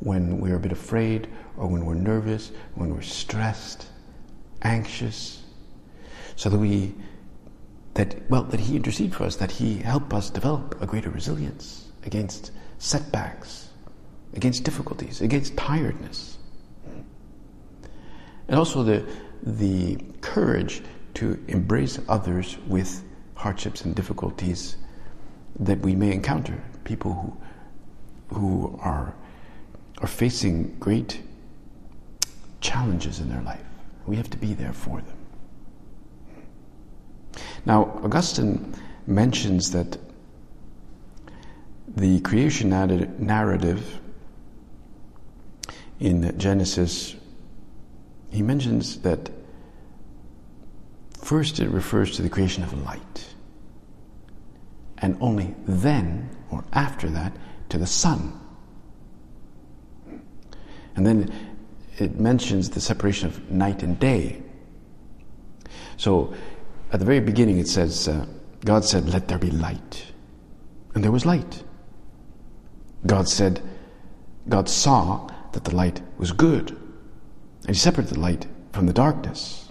when 0.00 0.40
we're 0.40 0.56
a 0.56 0.60
bit 0.60 0.72
afraid 0.72 1.28
or 1.56 1.66
when 1.66 1.84
we're 1.84 1.94
nervous, 1.94 2.52
when 2.74 2.94
we're 2.94 3.02
stressed, 3.02 3.86
anxious, 4.62 5.42
so 6.36 6.48
that 6.48 6.58
we 6.58 6.94
that 7.94 8.30
well 8.30 8.44
that 8.44 8.60
he 8.60 8.76
intercede 8.76 9.14
for 9.14 9.24
us, 9.24 9.36
that 9.36 9.50
he 9.50 9.78
help 9.78 10.14
us 10.14 10.30
develop 10.30 10.80
a 10.80 10.86
greater 10.86 11.10
resilience 11.10 11.88
against 12.04 12.50
setbacks, 12.78 13.68
against 14.34 14.64
difficulties, 14.64 15.20
against 15.20 15.56
tiredness. 15.56 16.38
And 18.48 18.58
also 18.58 18.82
the 18.82 19.06
the 19.42 19.98
courage 20.20 20.82
to 21.14 21.42
embrace 21.48 21.98
others 22.08 22.56
with 22.66 23.02
hardships 23.34 23.84
and 23.84 23.94
difficulties 23.94 24.76
that 25.58 25.78
we 25.80 25.94
may 25.94 26.12
encounter, 26.12 26.62
people 26.84 27.12
who 27.12 27.36
who 28.38 28.78
are 28.82 29.14
are 29.98 30.08
facing 30.08 30.74
great 30.78 31.20
challenges 32.60 33.20
in 33.20 33.28
their 33.28 33.42
life. 33.42 33.62
We 34.06 34.16
have 34.16 34.30
to 34.30 34.38
be 34.38 34.54
there 34.54 34.72
for 34.72 35.00
them. 35.00 35.16
Now, 37.64 38.00
Augustine 38.02 38.74
mentions 39.06 39.70
that 39.72 39.98
the 41.88 42.20
creation 42.20 42.70
narrative 42.70 44.00
in 46.00 46.36
Genesis, 46.38 47.14
he 48.30 48.42
mentions 48.42 48.98
that 49.02 49.30
first 51.20 51.60
it 51.60 51.68
refers 51.68 52.16
to 52.16 52.22
the 52.22 52.28
creation 52.28 52.64
of 52.64 52.72
light, 52.84 53.34
and 54.98 55.16
only 55.20 55.54
then 55.66 56.30
or 56.50 56.64
after 56.72 57.08
that 57.10 57.32
to 57.68 57.78
the 57.78 57.86
sun. 57.86 58.38
And 60.96 61.06
then 61.06 61.32
it 61.98 62.18
mentions 62.18 62.70
the 62.70 62.80
separation 62.80 63.28
of 63.28 63.50
night 63.50 63.82
and 63.82 63.98
day. 63.98 64.42
So 65.96 66.34
at 66.92 67.00
the 67.00 67.06
very 67.06 67.20
beginning 67.20 67.58
it 67.58 67.68
says, 67.68 68.06
uh, 68.06 68.26
God 68.64 68.84
said, 68.84 69.08
Let 69.08 69.28
there 69.28 69.38
be 69.38 69.50
light. 69.50 70.06
And 70.94 71.02
there 71.02 71.12
was 71.12 71.26
light. 71.26 71.64
God 73.06 73.28
said, 73.28 73.60
God 74.48 74.68
saw 74.68 75.28
that 75.52 75.64
the 75.64 75.74
light 75.74 76.02
was 76.18 76.32
good. 76.32 76.70
And 76.70 77.68
He 77.68 77.74
separated 77.74 78.14
the 78.14 78.20
light 78.20 78.46
from 78.72 78.86
the 78.86 78.92
darkness. 78.92 79.70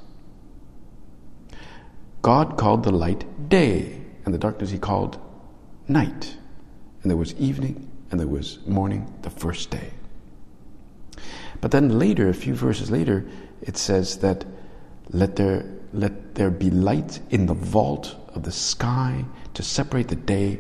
God 2.21 2.57
called 2.57 2.83
the 2.83 2.91
light 2.91 3.49
day, 3.49 3.99
and 4.25 4.33
the 4.33 4.39
darkness 4.39 4.69
He 4.69 4.77
called 4.77 5.19
night. 5.87 6.35
And 7.01 7.09
there 7.09 7.17
was 7.17 7.33
evening, 7.35 7.89
and 8.09 8.19
there 8.19 8.27
was 8.27 8.59
morning 8.67 9.11
the 9.21 9.29
first 9.29 9.69
day. 9.69 9.91
But 11.61 11.71
then 11.71 11.99
later, 11.99 12.29
a 12.29 12.33
few 12.33 12.55
verses 12.55 12.89
later, 12.89 13.25
it 13.61 13.77
says 13.77 14.17
that 14.17 14.45
let 15.09 15.35
there, 15.35 15.65
let 15.93 16.35
there 16.35 16.51
be 16.51 16.69
light 16.69 17.19
in 17.29 17.45
the 17.45 17.53
vault 17.53 18.15
of 18.33 18.43
the 18.43 18.51
sky 18.51 19.25
to 19.53 19.63
separate 19.63 20.07
the 20.07 20.15
day 20.15 20.59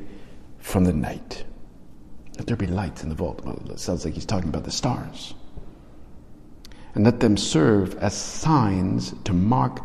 from 0.59 0.83
the 0.83 0.93
night. 0.93 1.45
Let 2.37 2.47
there 2.47 2.57
be 2.57 2.67
light 2.67 3.03
in 3.03 3.09
the 3.09 3.15
vault. 3.15 3.43
Well, 3.43 3.61
it 3.69 3.79
sounds 3.79 4.05
like 4.05 4.13
he's 4.13 4.25
talking 4.25 4.49
about 4.49 4.63
the 4.63 4.71
stars. 4.71 5.33
And 6.93 7.05
let 7.05 7.19
them 7.19 7.37
serve 7.37 7.95
as 7.99 8.13
signs 8.13 9.13
to 9.23 9.33
mark 9.33 9.81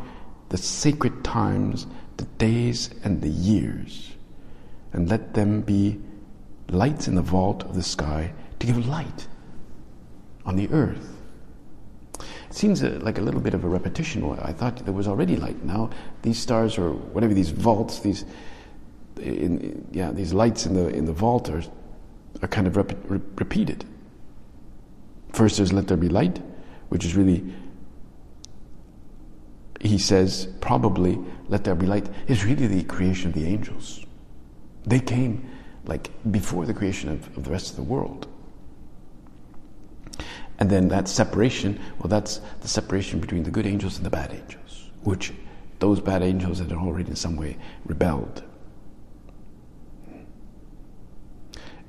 the 0.48 0.56
sacred 0.56 1.22
times, 1.22 1.86
the 2.16 2.24
days, 2.38 2.90
and 3.04 3.20
the 3.20 3.28
years. 3.28 4.12
And 4.92 5.08
let 5.08 5.34
them 5.34 5.60
be 5.60 6.00
lights 6.68 7.06
in 7.06 7.14
the 7.14 7.22
vault 7.22 7.62
of 7.64 7.74
the 7.74 7.82
sky 7.82 8.32
to 8.58 8.66
give 8.66 8.88
light 8.88 9.28
on 10.44 10.56
the 10.56 10.68
earth. 10.70 11.15
Seems 12.56 12.82
uh, 12.82 12.98
like 13.02 13.18
a 13.18 13.20
little 13.20 13.42
bit 13.42 13.52
of 13.52 13.64
a 13.64 13.68
repetition. 13.68 14.24
I 14.40 14.50
thought 14.50 14.76
there 14.78 14.94
was 14.94 15.06
already 15.06 15.36
light. 15.36 15.62
Now 15.62 15.90
these 16.22 16.38
stars 16.38 16.78
or 16.78 16.92
whatever 16.92 17.34
these 17.34 17.50
vaults, 17.50 17.98
these 17.98 18.24
in, 19.20 19.86
yeah, 19.92 20.10
these 20.10 20.32
lights 20.32 20.64
in 20.64 20.72
the 20.72 20.88
in 20.88 21.04
the 21.04 21.12
vault 21.12 21.50
are 21.50 21.62
are 22.40 22.48
kind 22.48 22.66
of 22.66 22.78
rep, 22.78 22.96
re, 23.10 23.20
repeated. 23.34 23.84
First, 25.34 25.58
there's 25.58 25.70
let 25.70 25.86
there 25.88 25.98
be 25.98 26.08
light, 26.08 26.40
which 26.88 27.04
is 27.04 27.14
really 27.14 27.44
he 29.82 29.98
says 29.98 30.48
probably 30.62 31.18
let 31.48 31.64
there 31.64 31.74
be 31.74 31.84
light 31.84 32.08
is 32.26 32.42
really 32.46 32.66
the 32.66 32.84
creation 32.84 33.28
of 33.28 33.34
the 33.34 33.44
angels. 33.44 34.02
They 34.86 35.00
came 35.00 35.46
like 35.84 36.08
before 36.30 36.64
the 36.64 36.72
creation 36.72 37.10
of, 37.10 37.36
of 37.36 37.44
the 37.44 37.50
rest 37.50 37.68
of 37.68 37.76
the 37.76 37.82
world. 37.82 38.28
And 40.58 40.70
then 40.70 40.88
that 40.88 41.08
separation, 41.08 41.78
well, 41.98 42.08
that's 42.08 42.40
the 42.60 42.68
separation 42.68 43.20
between 43.20 43.42
the 43.42 43.50
good 43.50 43.66
angels 43.66 43.96
and 43.96 44.06
the 44.06 44.10
bad 44.10 44.32
angels, 44.32 44.90
which 45.02 45.32
those 45.78 46.00
bad 46.00 46.22
angels 46.22 46.58
that 46.58 46.70
had 46.70 46.78
already 46.78 47.10
in 47.10 47.16
some 47.16 47.36
way 47.36 47.58
rebelled. 47.84 48.42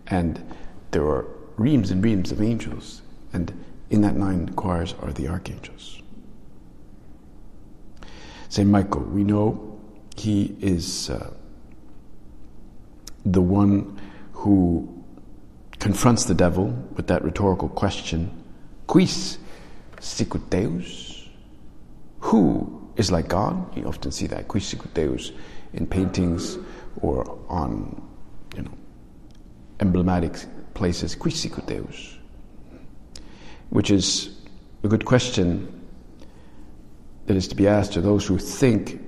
And 0.08 0.42
there 0.92 1.04
are 1.04 1.28
reams 1.58 1.92
and 1.92 2.04
reams 2.04 2.32
of 2.32 2.42
angels, 2.42 3.02
and 3.34 3.54
in 3.90 4.02
that 4.02 4.16
nine 4.16 4.50
choirs 4.50 4.94
are 5.02 5.14
the 5.14 5.28
archangels. 5.28 6.02
St. 8.50 8.70
Michael, 8.70 9.02
we 9.04 9.24
know 9.24 9.80
he 10.16 10.56
is 10.60 11.10
uh, 11.10 11.32
the 13.26 13.42
one 13.42 14.00
who 14.34 15.04
confronts 15.80 16.26
the 16.26 16.34
devil 16.34 16.68
with 16.96 17.08
that 17.08 17.24
rhetorical 17.24 17.70
question 17.70 18.32
Quis 18.88 19.38
sicut 20.00 20.50
Deus? 20.50 21.28
Who 22.22 22.90
is 22.96 23.12
like 23.12 23.28
God? 23.28 23.78
You 23.78 23.86
often 23.86 24.12
see 24.12 24.28
that, 24.28 24.48
Quis 24.48 24.66
sicut 24.66 24.94
Deus, 24.94 25.32
in 25.74 25.86
paintings 25.86 26.58
or 27.02 27.40
on, 27.48 28.02
you 28.56 28.64
know, 28.64 28.74
emblematic 29.80 30.34
places, 30.74 31.16
Quis 31.16 31.40
sicut 31.40 31.68
Deus? 31.68 32.18
Which 33.70 33.92
is 33.92 34.30
a 34.84 34.88
good 34.88 35.06
question 35.06 35.74
that 37.26 37.36
is 37.36 37.48
to 37.50 37.56
be 37.56 37.68
asked 37.68 37.94
to 37.94 38.02
those 38.02 38.26
who 38.26 38.38
think 38.38 39.04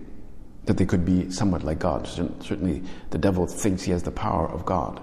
that 0.65 0.77
they 0.77 0.85
could 0.85 1.05
be 1.05 1.31
somewhat 1.31 1.63
like 1.63 1.79
God. 1.79 2.05
Certainly, 2.05 2.83
the 3.09 3.17
devil 3.17 3.47
thinks 3.47 3.83
he 3.83 3.91
has 3.91 4.03
the 4.03 4.11
power 4.11 4.47
of 4.49 4.65
God. 4.65 5.01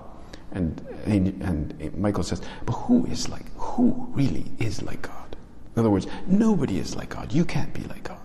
And, 0.53 0.86
and, 1.07 1.43
and 1.43 1.97
Michael 1.97 2.23
says, 2.23 2.43
but 2.65 2.73
who 2.73 3.07
is 3.07 3.29
like, 3.29 3.47
who 3.57 4.09
really 4.13 4.47
is 4.59 4.83
like 4.83 5.03
God? 5.03 5.37
In 5.75 5.81
other 5.81 5.91
words, 5.91 6.07
nobody 6.27 6.79
is 6.79 6.97
like 6.97 7.11
God. 7.11 7.33
You 7.33 7.45
can't 7.45 7.73
be 7.73 7.83
like 7.85 8.05
God. 8.05 8.19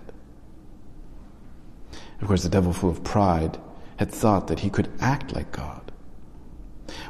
Of 2.21 2.27
course, 2.27 2.43
the 2.43 2.50
devil, 2.50 2.71
full 2.71 2.89
of 2.89 3.03
pride, 3.03 3.57
had 3.97 4.11
thought 4.11 4.47
that 4.47 4.59
he 4.59 4.69
could 4.69 4.89
act 5.00 5.33
like 5.33 5.51
God. 5.51 5.91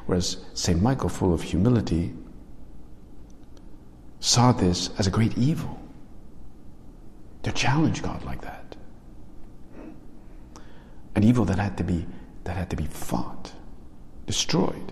Whereas 0.05 0.37
St. 0.53 0.81
Michael, 0.81 1.09
full 1.09 1.33
of 1.33 1.41
humility, 1.41 2.13
saw 4.19 4.51
this 4.51 4.89
as 4.97 5.07
a 5.07 5.11
great 5.11 5.37
evil. 5.37 5.79
To 7.43 7.51
challenge 7.51 8.03
God 8.03 8.23
like 8.23 8.41
that 8.41 8.61
an 11.15 11.23
evil 11.23 11.45
that 11.45 11.59
had 11.59 11.77
to 11.77 11.83
be 11.83 12.05
that 12.43 12.55
had 12.55 12.69
to 12.69 12.75
be 12.75 12.85
fought, 12.85 13.51
destroyed. 14.25 14.91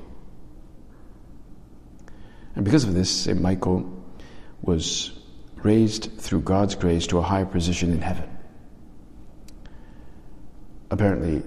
And 2.59 2.65
because 2.65 2.83
of 2.83 2.93
this, 2.93 3.09
St. 3.09 3.39
Michael 3.39 3.89
was 4.61 5.17
raised 5.63 6.11
through 6.17 6.41
God's 6.41 6.75
grace 6.75 7.07
to 7.07 7.17
a 7.17 7.21
higher 7.21 7.45
position 7.45 7.93
in 7.93 8.01
heaven. 8.01 8.29
Apparently, 10.91 11.41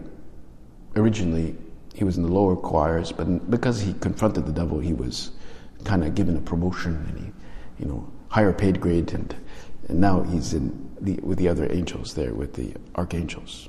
originally 0.97 1.55
he 1.95 2.03
was 2.03 2.17
in 2.17 2.23
the 2.23 2.33
lower 2.33 2.57
choirs, 2.57 3.13
but 3.13 3.51
because 3.51 3.79
he 3.79 3.93
confronted 3.93 4.47
the 4.47 4.53
devil, 4.53 4.79
he 4.79 4.95
was 4.95 5.33
kind 5.85 6.03
of 6.03 6.15
given 6.15 6.35
a 6.35 6.41
promotion 6.41 6.95
and 6.95 7.19
he, 7.19 7.85
you 7.85 7.91
know, 7.91 8.11
higher 8.29 8.55
paid 8.55 8.81
grade, 8.81 9.13
and, 9.13 9.35
and 9.91 10.01
now 10.01 10.23
he's 10.23 10.55
in 10.55 10.97
the, 10.99 11.21
with 11.23 11.37
the 11.37 11.47
other 11.47 11.71
angels 11.71 12.15
there, 12.15 12.33
with 12.33 12.55
the 12.55 12.73
archangels. 12.97 13.69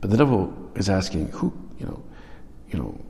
But 0.00 0.10
the 0.10 0.16
devil 0.16 0.72
is 0.74 0.88
asking, 0.88 1.28
who, 1.28 1.52
you 1.78 1.86
know, 1.86 2.02
you 2.72 2.80
know, 2.80 3.00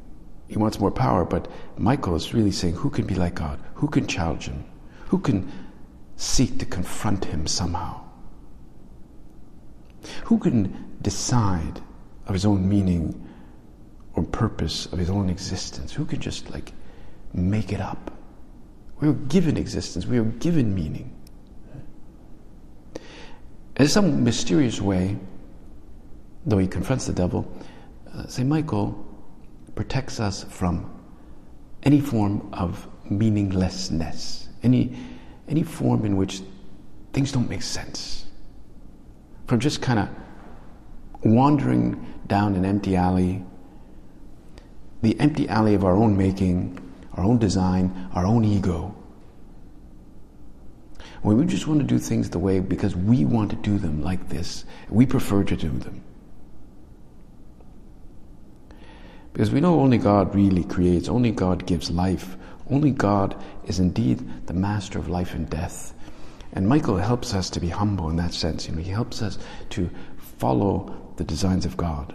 he 0.49 0.57
wants 0.57 0.81
more 0.81 0.91
power, 0.91 1.25
but 1.25 1.47
Michael 1.77 2.17
is 2.17 2.33
really 2.33 2.51
saying, 2.51 2.75
who 2.75 2.89
can 2.91 3.07
be 3.07 3.15
like 3.15 3.35
God? 3.35 3.61
Who 3.75 3.87
can 3.87 4.07
challenge 4.07 4.47
him? 4.47 4.65
Who 5.09 5.19
can 5.19 5.51
seek 6.17 6.59
to 6.59 6.67
confront 6.67 7.27
him 7.27 7.47
somehow? 7.47 8.01
Who 10.25 10.39
can 10.39 10.97
decide 11.03 11.81
of 12.27 12.35
his 12.35 12.47
own 12.47 12.69
meaning 12.69 13.29
or 14.15 14.25
purpose 14.25 14.87
of 14.87 14.99
his 14.99 15.11
own 15.11 15.29
existence? 15.29 15.93
Who 15.93 16.05
can 16.05 16.21
just 16.21 16.51
like 16.51 16.73
make 17.35 17.73
it 17.73 17.81
up? 17.81 18.11
We 19.01 19.09
are 19.09 19.13
given 19.13 19.57
existence, 19.57 20.07
we 20.07 20.19
are 20.19 20.25
given 20.25 20.75
meaning. 20.75 21.15
In 23.77 23.87
some 23.87 24.25
mysterious 24.25 24.81
way, 24.81 25.17
though 26.47 26.59
he 26.59 26.67
confronts 26.67 27.07
the 27.07 27.13
devil, 27.13 27.47
uh. 28.13 28.45
Michael 28.45 29.05
protects 29.79 30.19
us 30.19 30.43
from 30.43 30.93
any 31.85 32.01
form 32.01 32.53
of 32.53 32.89
meaninglessness, 33.09 34.49
any, 34.65 34.93
any 35.47 35.63
form 35.63 36.05
in 36.05 36.17
which 36.17 36.43
things 37.13 37.31
don't 37.31 37.49
make 37.49 37.63
sense, 37.63 38.27
from 39.47 39.61
just 39.61 39.81
kind 39.81 40.01
of 40.01 40.09
wandering 41.23 42.13
down 42.27 42.57
an 42.57 42.65
empty 42.65 42.97
alley, 42.97 43.45
the 45.03 45.19
empty 45.21 45.49
alley 45.49 45.75
of 45.75 45.85
our 45.85 45.95
own 45.95 46.17
making, 46.17 46.77
our 47.13 47.23
own 47.23 47.39
design, 47.39 48.11
our 48.15 48.27
own 48.27 48.45
ego. 48.45 48.93
When 51.23 51.39
we 51.39 51.47
just 51.47 51.69
want 51.69 51.79
to 51.79 51.87
do 51.87 52.01
things 52.01 52.31
the 52.31 52.41
way 52.41 52.59
because 52.59 52.97
we 52.97 53.25
want 53.25 53.51
to 53.51 53.57
do 53.57 53.79
them 53.79 54.03
like 54.03 54.29
this, 54.29 54.65
we 54.89 55.07
prefer 55.07 55.45
to 55.45 55.57
do 55.57 55.69
them. 55.69 56.03
Because 59.33 59.51
we 59.51 59.61
know 59.61 59.81
only 59.81 59.99
God 59.99 60.35
really 60.35 60.65
creates, 60.65 61.09
only 61.09 61.31
God 61.31 61.67
gives 61.67 61.91
life, 61.91 62.37
only 62.71 62.91
God 62.91 63.43
is 63.67 63.79
indeed 63.79 64.47
the 64.47 64.55
master 64.55 64.99
of 64.99 65.09
life 65.09 65.35
and 65.35 65.49
death. 65.49 65.95
And 66.53 66.69
Michael 66.69 66.97
helps 66.97 67.35
us 67.35 67.51
to 67.51 67.61
be 67.61 67.69
humble 67.69 68.11
in 68.11 68.17
that 68.17 68.35
sense. 68.35 68.67
You 68.67 68.75
know, 68.75 68.83
he 68.83 68.91
helps 68.91 69.23
us 69.23 69.39
to 69.71 69.91
follow 70.39 71.13
the 71.17 71.25
designs 71.25 71.67
of 71.67 71.77
God. 71.77 72.15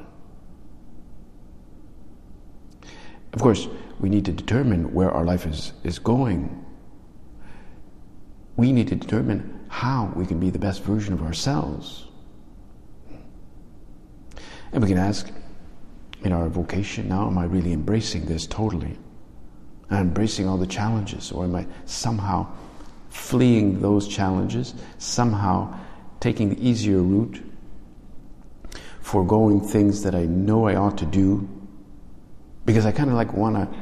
Of 3.34 3.42
course, 3.42 3.68
we 4.00 4.10
need 4.10 4.26
to 4.26 4.32
determine 4.32 4.94
where 4.94 5.12
our 5.12 5.24
life 5.24 5.46
is, 5.46 5.74
is 5.84 6.00
going. 6.00 6.66
We 8.56 8.72
need 8.72 8.88
to 8.90 8.96
determine 8.96 9.62
how 9.70 10.14
we 10.16 10.26
can 10.26 10.40
be 10.40 10.52
the 10.52 10.60
best 10.60 10.84
version 10.84 11.14
of 11.14 11.24
ourselves. 11.24 12.08
And 14.72 14.82
we 14.82 14.90
can 14.90 14.98
ask, 14.98 15.32
in 16.24 16.32
our 16.32 16.48
vocation 16.50 17.10
now? 17.10 17.28
Am 17.28 17.38
I 17.38 17.46
really 17.46 17.74
embracing 17.74 18.26
this 18.26 18.48
totally? 18.48 18.98
Am 19.90 19.98
I 19.98 20.02
embracing 20.02 20.48
all 20.48 20.58
the 20.58 20.68
challenges? 20.68 21.32
Or 21.32 21.44
am 21.44 21.56
I 21.56 21.68
somehow 21.86 22.48
fleeing 23.10 23.82
those 23.82 24.08
challenges, 24.08 24.74
somehow 24.98 25.78
taking 26.20 26.50
the 26.50 26.68
easier 26.68 27.02
route, 27.02 27.42
foregoing 29.02 29.60
things 29.60 30.04
that 30.04 30.16
I 30.16 30.26
know 30.26 30.68
I 30.68 30.76
ought 30.76 30.98
to 31.00 31.06
do? 31.06 31.48
Because 32.66 32.86
I 32.86 32.92
kind 32.92 33.10
of 33.10 33.16
like 33.16 33.34
want 33.34 33.56
to, 33.56 33.78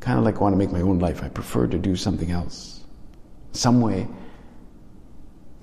kind 0.00 0.18
of 0.18 0.24
like 0.24 0.40
want 0.40 0.52
to 0.52 0.58
make 0.58 0.70
my 0.70 0.82
own 0.82 0.98
life. 0.98 1.22
I 1.22 1.28
prefer 1.28 1.66
to 1.66 1.78
do 1.78 1.96
something 1.96 2.30
else, 2.30 2.84
some 3.52 3.80
way, 3.80 4.06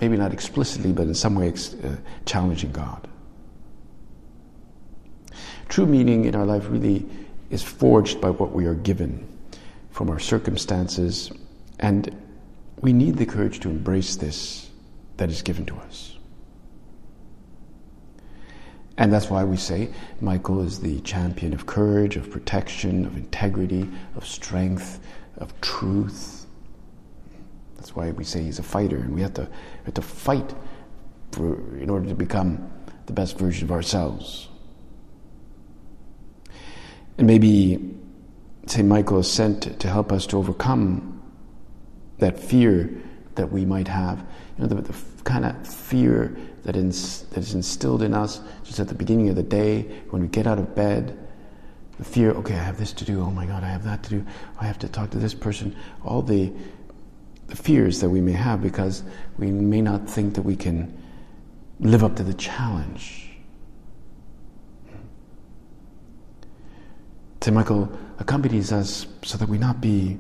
maybe 0.02 0.18
not 0.18 0.34
explicitly, 0.34 0.92
but 0.92 1.08
in 1.08 1.14
some 1.14 1.36
way 1.36 1.50
uh, 1.50 1.96
challenging 2.26 2.72
God. 2.72 3.08
True 5.70 5.86
meaning 5.86 6.26
in 6.26 6.36
our 6.36 6.46
life 6.46 6.68
really 6.70 7.06
is 7.50 7.64
forged 7.64 8.22
by 8.22 8.30
what 8.30 8.52
we 8.52 8.66
are 8.66 8.76
given 8.76 9.28
from 9.92 10.10
our 10.10 10.20
circumstances, 10.20 11.32
and 11.80 12.16
we 12.82 12.94
need 12.94 13.18
the 13.18 13.26
courage 13.26 13.60
to 13.62 13.70
embrace 13.70 14.16
this 14.16 14.70
that 15.18 15.30
is 15.30 15.42
given 15.42 15.66
to 15.66 15.76
us. 15.78 16.18
And 18.98 19.14
that's 19.14 19.30
why 19.30 19.44
we 19.44 19.58
say 19.58 19.90
Michael 20.22 20.62
is 20.62 20.80
the 20.80 21.00
champion 21.02 21.54
of 21.54 21.66
courage, 21.66 22.16
of 22.16 22.32
protection, 22.32 23.06
of 23.06 23.16
integrity, 23.16 23.88
of 24.16 24.26
strength, 24.26 25.00
of 25.38 25.60
truth. 25.62 26.46
That's 27.76 27.96
why 27.96 28.12
we 28.12 28.24
say 28.24 28.44
he's 28.44 28.60
a 28.60 28.64
fighter, 28.64 28.98
and 28.98 29.14
we 29.14 29.22
have 29.22 29.36
to, 29.36 29.42
we 29.42 29.86
have 29.86 29.94
to 29.96 30.02
fight 30.02 30.54
for, 31.32 31.56
in 31.78 31.90
order 31.90 32.08
to 32.10 32.16
become 32.16 32.72
the 33.06 33.14
best 33.14 33.38
version 33.38 33.66
of 33.66 33.72
ourselves. 33.72 34.50
And 37.18 37.26
maybe 37.26 37.96
St. 38.68 38.88
Michael 38.88 39.20
is 39.20 39.32
sent 39.32 39.80
to 39.80 39.88
help 39.88 40.12
us 40.12 40.28
to 40.28 40.38
overcome 40.38 41.22
that 42.20 42.40
fear 42.40 42.90
that 43.36 43.52
we 43.52 43.66
might 43.66 43.88
have. 43.88 44.20
You 44.58 44.64
know, 44.64 44.68
the, 44.68 44.82
the 44.82 45.24
kind 45.24 45.46
of 45.46 45.68
fear 45.68 46.36
that, 46.64 46.76
ins, 46.76 47.24
that 47.30 47.40
is 47.40 47.54
instilled 47.54 48.02
in 48.02 48.14
us 48.14 48.42
just 48.64 48.80
at 48.80 48.88
the 48.88 48.96
beginning 48.96 49.30
of 49.30 49.36
the 49.36 49.44
day 49.44 49.84
when 50.10 50.22
we 50.22 50.28
get 50.28 50.48
out 50.48 50.60
of 50.60 50.76
bed. 50.76 51.18
The 51.98 52.06
fear, 52.06 52.32
okay, 52.32 52.54
I 52.54 52.64
have 52.64 52.78
this 52.78 52.94
to 52.94 53.06
do. 53.06 53.22
Oh 53.22 53.32
my 53.32 53.46
God, 53.46 53.64
I 53.64 53.70
have 53.70 53.84
that 53.86 54.04
to 54.04 54.10
do. 54.10 54.26
I 54.60 54.66
have 54.66 54.78
to 54.80 54.88
talk 54.88 55.10
to 55.12 55.18
this 55.18 55.34
person. 55.34 55.76
All 56.04 56.22
the, 56.22 56.52
the 57.48 57.56
fears 57.56 58.02
that 58.02 58.10
we 58.10 58.22
may 58.22 58.34
have 58.34 58.62
because 58.62 59.04
we 59.38 59.52
may 59.52 59.82
not 59.82 60.08
think 60.10 60.36
that 60.36 60.44
we 60.44 60.56
can 60.56 60.96
live 61.80 62.04
up 62.04 62.16
to 62.18 62.24
the 62.24 62.34
challenge. 62.34 63.27
St. 67.48 67.56
Michael 67.56 67.90
accompanies 68.20 68.74
us 68.74 69.08
so 69.24 69.38
that 69.38 69.48
we 69.48 69.58
not 69.58 69.80
be 69.80 70.18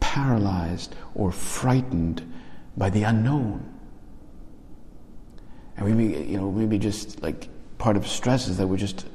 paralyzed 0.00 0.92
or 1.14 1.30
frightened 1.30 2.20
by 2.76 2.90
the 2.90 3.04
unknown. 3.04 3.72
And 5.76 5.86
we 5.86 5.92
may, 5.92 6.24
you 6.24 6.38
know, 6.38 6.50
maybe 6.50 6.80
just 6.80 7.22
like 7.22 7.48
part 7.78 7.96
of 7.96 8.08
stress 8.08 8.48
is 8.48 8.56
that 8.56 8.66
we're 8.66 8.76
just 8.76 9.06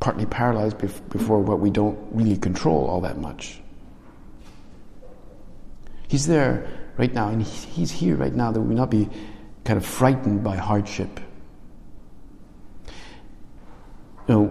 partly 0.00 0.26
paralyzed 0.26 0.78
bef- 0.78 1.08
before 1.10 1.38
what 1.38 1.60
we 1.60 1.70
don't 1.70 1.96
really 2.10 2.36
control 2.36 2.88
all 2.88 3.02
that 3.02 3.18
much. 3.18 3.60
He's 6.08 6.26
there 6.26 6.68
right 6.96 7.14
now, 7.14 7.28
and 7.28 7.40
he's 7.40 7.92
here 7.92 8.16
right 8.16 8.34
now 8.34 8.50
that 8.50 8.60
we 8.60 8.74
not 8.74 8.90
be 8.90 9.08
kind 9.64 9.76
of 9.76 9.86
frightened 9.86 10.42
by 10.42 10.56
hardship. 10.56 11.20
You 14.26 14.34
know, 14.34 14.46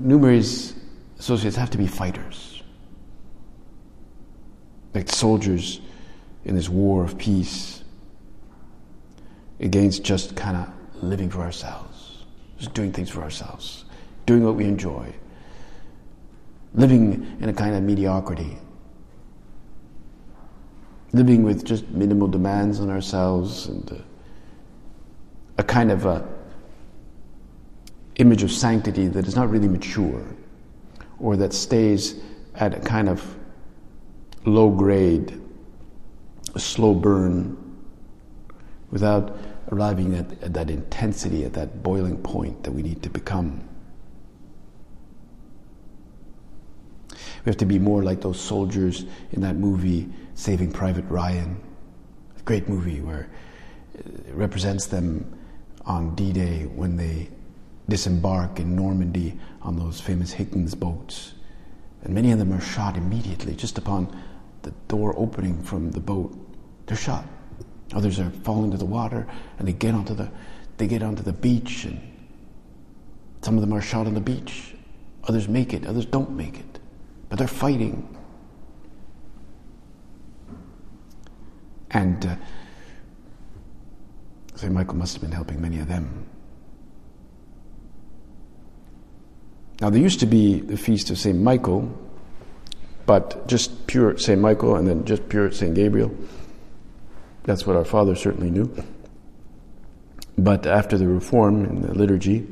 numeraries 0.00 0.78
associates 1.22 1.54
have 1.54 1.70
to 1.70 1.78
be 1.78 1.86
fighters, 1.86 2.64
like 4.92 5.08
soldiers 5.08 5.80
in 6.44 6.56
this 6.56 6.68
war 6.68 7.04
of 7.04 7.16
peace 7.16 7.84
against 9.60 10.02
just 10.02 10.34
kind 10.34 10.56
of 10.56 10.68
living 11.00 11.30
for 11.30 11.42
ourselves, 11.42 12.24
just 12.58 12.74
doing 12.74 12.90
things 12.90 13.08
for 13.08 13.22
ourselves, 13.22 13.84
doing 14.26 14.42
what 14.44 14.56
we 14.56 14.64
enjoy, 14.64 15.14
living 16.74 17.36
in 17.40 17.48
a 17.48 17.52
kind 17.52 17.76
of 17.76 17.84
mediocrity, 17.84 18.58
living 21.12 21.44
with 21.44 21.64
just 21.64 21.88
minimal 21.90 22.26
demands 22.26 22.80
on 22.80 22.90
ourselves 22.90 23.66
and 23.66 23.92
uh, 23.92 23.96
a 25.56 25.62
kind 25.62 25.92
of 25.92 26.04
a 26.04 26.26
image 28.16 28.42
of 28.42 28.50
sanctity 28.50 29.06
that 29.06 29.28
is 29.28 29.36
not 29.36 29.48
really 29.48 29.68
mature 29.68 30.26
or 31.22 31.36
that 31.36 31.54
stays 31.54 32.16
at 32.56 32.74
a 32.74 32.80
kind 32.80 33.08
of 33.08 33.36
low 34.44 34.68
grade, 34.70 35.40
slow 36.56 36.92
burn, 36.92 37.56
without 38.90 39.38
arriving 39.70 40.14
at, 40.14 40.30
at 40.42 40.52
that 40.52 40.68
intensity, 40.68 41.44
at 41.44 41.54
that 41.54 41.82
boiling 41.82 42.18
point 42.18 42.62
that 42.64 42.72
we 42.72 42.82
need 42.82 43.02
to 43.02 43.08
become. 43.08 43.66
We 47.10 47.50
have 47.50 47.56
to 47.58 47.66
be 47.66 47.78
more 47.78 48.02
like 48.02 48.20
those 48.20 48.40
soldiers 48.40 49.04
in 49.30 49.40
that 49.40 49.56
movie, 49.56 50.08
Saving 50.34 50.70
Private 50.72 51.04
Ryan. 51.08 51.60
A 52.38 52.42
great 52.42 52.68
movie 52.68 53.00
where 53.00 53.28
it 53.94 54.34
represents 54.34 54.86
them 54.86 55.38
on 55.84 56.14
D 56.14 56.32
Day 56.32 56.64
when 56.66 56.96
they 56.96 57.28
disembark 57.88 58.58
in 58.60 58.74
Normandy 58.76 59.38
on 59.62 59.76
those 59.76 60.00
famous 60.00 60.32
Higgins 60.32 60.74
boats. 60.74 61.34
And 62.02 62.14
many 62.14 62.32
of 62.32 62.38
them 62.38 62.52
are 62.52 62.60
shot 62.60 62.96
immediately, 62.96 63.54
just 63.54 63.78
upon 63.78 64.16
the 64.62 64.72
door 64.88 65.14
opening 65.16 65.62
from 65.62 65.90
the 65.90 66.00
boat. 66.00 66.36
They're 66.86 66.96
shot. 66.96 67.26
Others 67.92 68.20
are 68.20 68.30
falling 68.30 68.66
into 68.66 68.78
the 68.78 68.84
water 68.84 69.26
and 69.58 69.68
they 69.68 69.72
get 69.72 69.94
onto 69.94 70.14
the 70.14 70.30
they 70.78 70.86
get 70.86 71.02
onto 71.02 71.22
the 71.22 71.32
beach 71.32 71.84
and 71.84 72.00
some 73.42 73.56
of 73.56 73.60
them 73.60 73.72
are 73.72 73.82
shot 73.82 74.06
on 74.06 74.14
the 74.14 74.20
beach. 74.20 74.74
Others 75.24 75.48
make 75.48 75.74
it, 75.74 75.86
others 75.86 76.06
don't 76.06 76.30
make 76.30 76.58
it. 76.58 76.78
But 77.28 77.38
they're 77.38 77.48
fighting. 77.48 78.16
And 81.90 82.24
uh, 82.24 82.36
St. 84.54 84.72
Michael 84.72 84.94
must 84.94 85.12
have 85.14 85.22
been 85.22 85.32
helping 85.32 85.60
many 85.60 85.78
of 85.78 85.88
them. 85.88 86.26
Now, 89.82 89.90
there 89.90 90.00
used 90.00 90.20
to 90.20 90.26
be 90.26 90.60
the 90.60 90.76
feast 90.76 91.10
of 91.10 91.18
St. 91.18 91.36
Michael, 91.36 91.92
but 93.04 93.48
just 93.48 93.88
pure 93.88 94.16
St. 94.16 94.40
Michael 94.40 94.76
and 94.76 94.86
then 94.86 95.04
just 95.04 95.28
pure 95.28 95.50
St. 95.50 95.74
Gabriel. 95.74 96.16
That's 97.42 97.66
what 97.66 97.74
our 97.74 97.84
father 97.84 98.14
certainly 98.14 98.48
knew. 98.48 98.72
But 100.38 100.68
after 100.68 100.96
the 100.96 101.08
reform 101.08 101.64
in 101.64 101.82
the 101.82 101.94
liturgy, 101.94 102.46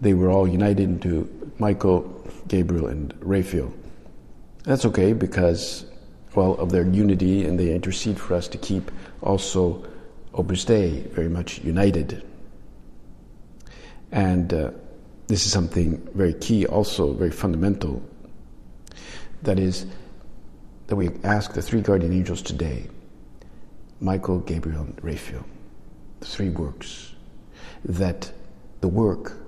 they 0.00 0.14
were 0.14 0.30
all 0.30 0.48
united 0.48 0.84
into 0.84 1.52
Michael, 1.58 2.26
Gabriel, 2.48 2.86
and 2.86 3.12
Raphael. 3.20 3.70
That's 4.62 4.86
okay 4.86 5.12
because, 5.12 5.84
well, 6.34 6.54
of 6.54 6.72
their 6.72 6.86
unity, 6.86 7.44
and 7.44 7.60
they 7.60 7.74
intercede 7.74 8.18
for 8.18 8.32
us 8.32 8.48
to 8.48 8.56
keep 8.56 8.90
also 9.20 9.84
Opus 10.32 10.64
Dei 10.64 11.02
very 11.12 11.28
much 11.28 11.58
united. 11.58 12.24
And 14.10 14.54
uh, 14.54 14.70
this 15.26 15.46
is 15.46 15.52
something 15.52 15.96
very 16.14 16.34
key, 16.34 16.66
also 16.66 17.12
very 17.14 17.30
fundamental. 17.30 18.02
That 19.42 19.58
is, 19.58 19.86
that 20.86 20.96
we 20.96 21.10
ask 21.22 21.52
the 21.54 21.62
three 21.62 21.80
guardian 21.80 22.12
angels 22.12 22.42
today 22.42 22.88
Michael, 24.00 24.40
Gabriel, 24.40 24.82
and 24.82 24.98
Raphael, 25.02 25.44
the 26.20 26.26
three 26.26 26.50
works, 26.50 27.14
that 27.84 28.30
the 28.80 28.88
work 28.88 29.38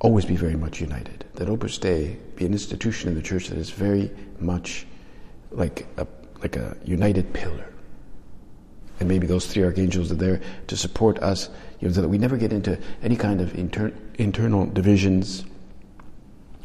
always 0.00 0.24
be 0.24 0.36
very 0.36 0.54
much 0.54 0.80
united. 0.80 1.24
That 1.34 1.48
Opus 1.48 1.78
Dei 1.78 2.18
be 2.36 2.46
an 2.46 2.52
institution 2.52 3.08
in 3.08 3.16
the 3.16 3.22
church 3.22 3.48
that 3.48 3.58
is 3.58 3.70
very 3.70 4.10
much 4.38 4.86
like 5.50 5.86
a, 5.96 6.06
like 6.40 6.56
a 6.56 6.76
united 6.84 7.32
pillar 7.32 7.69
and 9.00 9.08
maybe 9.08 9.26
those 9.26 9.46
three 9.46 9.64
archangels 9.64 10.12
are 10.12 10.16
there 10.16 10.40
to 10.66 10.76
support 10.76 11.18
us, 11.20 11.48
you 11.80 11.88
know, 11.88 11.94
so 11.94 12.02
that 12.02 12.08
we 12.08 12.18
never 12.18 12.36
get 12.36 12.52
into 12.52 12.78
any 13.02 13.16
kind 13.16 13.40
of 13.40 13.54
inter- 13.58 13.92
internal 14.18 14.66
divisions 14.66 15.44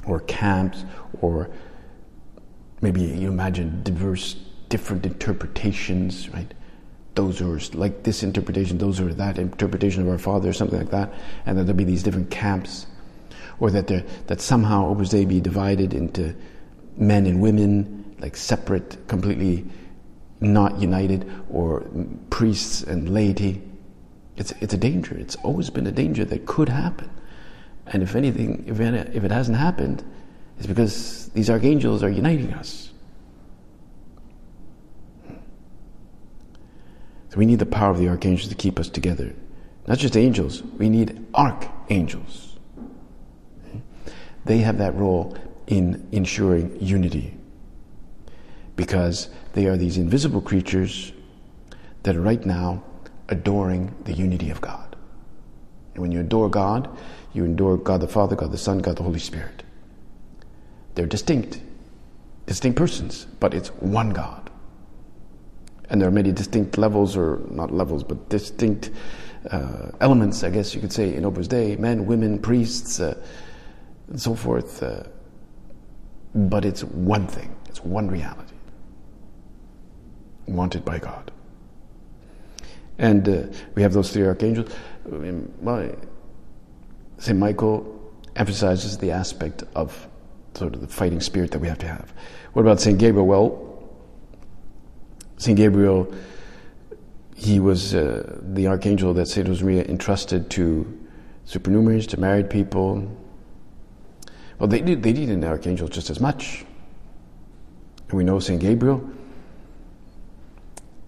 or 0.06 0.20
camps 0.20 0.84
or 1.22 1.50
maybe 2.82 3.02
you 3.02 3.30
imagine 3.30 3.82
diverse, 3.84 4.36
different 4.70 5.06
interpretations, 5.06 6.30
right? 6.30 6.54
Those 7.16 7.40
who 7.40 7.54
are 7.54 7.60
like 7.74 8.04
this 8.04 8.22
interpretation, 8.22 8.78
those 8.78 8.98
who 8.98 9.08
are 9.08 9.14
that 9.14 9.40
interpretation 9.40 10.02
of 10.02 10.10
our 10.10 10.18
Father, 10.18 10.52
something 10.52 10.78
like 10.78 10.92
that, 10.92 11.14
and 11.46 11.58
that 11.58 11.64
there'll 11.64 11.78
be 11.78 11.86
these 11.86 12.04
different 12.04 12.30
camps, 12.30 12.86
or 13.60 13.72
that 13.72 13.88
that 14.28 14.42
somehow 14.42 14.88
Opus 14.88 15.14
be 15.14 15.40
divided 15.40 15.94
into 15.94 16.36
men 16.98 17.26
and 17.26 17.42
women, 17.42 18.16
like 18.20 18.36
separate, 18.36 19.08
completely 19.08 19.66
not 20.54 20.80
united, 20.80 21.30
or 21.50 21.86
priests 22.30 22.84
and 22.84 23.10
laity. 23.10 23.62
It's, 24.38 24.52
it's 24.62 24.74
a 24.74 24.78
danger. 24.78 25.16
It's 25.18 25.36
always 25.38 25.70
been 25.70 25.88
a 25.88 25.92
danger 25.92 26.26
that 26.26 26.46
could 26.46 26.70
happen. 26.70 27.10
And 27.88 28.04
if 28.04 28.16
anything, 28.16 28.66
if 28.68 28.80
it, 28.80 29.16
if 29.16 29.24
it 29.24 29.32
hasn't 29.32 29.58
happened, 29.58 30.04
it's 30.58 30.68
because 30.68 31.30
these 31.30 31.50
archangels 31.50 32.04
are 32.04 32.10
uniting 32.10 32.54
us. 32.54 32.92
So 37.30 37.38
we 37.38 37.46
need 37.46 37.60
the 37.60 37.66
power 37.66 37.92
of 37.92 38.00
the 38.00 38.08
archangels 38.08 38.50
to 38.50 38.56
keep 38.56 38.80
us 38.80 38.90
together. 38.90 39.34
Not 39.88 39.98
just 40.00 40.18
angels, 40.18 40.64
we 40.64 40.90
need 40.90 41.26
archangels. 41.34 42.58
They 44.46 44.60
have 44.60 44.78
that 44.78 44.96
role 44.96 45.38
in 45.68 46.08
ensuring 46.12 46.78
unity 46.80 47.36
because 48.76 49.30
they 49.56 49.68
are 49.68 49.78
these 49.78 49.98
invisible 49.98 50.42
creatures 50.42 51.14
that 52.04 52.14
are 52.16 52.22
right 52.22 52.46
now 52.46 52.84
adoring 53.30 53.96
the 54.04 54.12
unity 54.12 54.50
of 54.50 54.60
God. 54.60 54.98
And 55.94 56.02
when 56.02 56.12
you 56.12 56.20
adore 56.20 56.50
God, 56.50 56.90
you 57.34 57.46
adore 57.46 57.78
God 57.78 58.02
the 58.02 58.08
Father, 58.08 58.36
God 58.36 58.52
the 58.52 58.58
Son, 58.58 58.80
God 58.80 58.98
the 58.98 59.04
Holy 59.04 59.20
Spirit. 59.20 59.64
They're 60.94 61.06
distinct, 61.06 61.62
distinct 62.46 62.78
persons, 62.78 63.28
but 63.40 63.54
it's 63.54 63.70
one 63.70 64.10
God. 64.10 64.50
And 65.90 66.02
there 66.02 66.10
are 66.10 66.12
many 66.12 66.34
distinct 66.34 66.78
levels, 66.78 67.16
or 67.16 67.42
not 67.50 67.72
levels, 67.72 68.04
but 68.04 68.28
distinct 68.28 68.92
uh, 69.52 69.92
elements, 70.02 70.44
I 70.44 70.50
guess 70.50 70.76
you 70.76 70.82
could 70.82 70.92
say, 70.92 71.16
in 71.16 71.24
Opus 71.24 71.48
Dei 71.48 71.78
men, 71.78 72.06
women, 72.06 72.40
priests, 72.40 73.00
uh, 73.00 73.16
and 74.10 74.22
so 74.22 74.36
forth. 74.36 74.84
Uh, 74.84 75.04
but 76.34 76.66
it's 76.66 76.84
one 76.84 77.26
thing, 77.26 77.56
it's 77.70 77.86
one 77.86 78.10
reality 78.10 78.45
wanted 80.48 80.86
by 80.86 81.00
God. 81.00 81.32
And 82.98 83.28
uh, 83.28 83.44
we 83.76 83.82
have 83.82 83.94
those 83.94 84.12
three 84.12 84.26
archangels. 84.26 84.74
Well, 85.06 85.96
St. 87.18 87.38
Michael 87.38 87.92
emphasizes 88.36 88.98
the 88.98 89.12
aspect 89.12 89.64
of 89.76 90.08
sort 90.54 90.74
of 90.74 90.82
the 90.82 90.88
fighting 90.88 91.20
spirit 91.20 91.52
that 91.52 91.60
we 91.60 91.68
have 91.68 91.80
to 91.80 91.88
have. 91.88 92.14
What 92.54 92.62
about 92.62 92.80
St. 92.80 92.98
Gabriel? 92.98 93.28
Well, 93.28 93.90
St. 95.38 95.58
Gabriel, 95.58 96.14
he 97.36 97.60
was 97.60 97.94
uh, 97.94 98.40
the 98.42 98.68
archangel 98.68 99.14
that 99.16 99.28
St. 99.28 99.48
Josemaria 99.48 99.88
entrusted 99.90 100.50
to 100.52 101.00
supernumeraries, 101.46 102.08
to 102.08 102.20
married 102.20 102.50
people. 102.50 103.06
Well, 104.58 104.70
they, 104.70 104.80
did, 104.80 105.04
they 105.04 105.12
need 105.12 105.30
an 105.30 105.44
archangel 105.44 105.90
just 105.90 106.10
as 106.10 106.22
much. 106.22 106.66
And 108.08 108.18
we 108.18 108.24
know 108.24 108.40
St. 108.40 108.62
Gabriel 108.62 109.10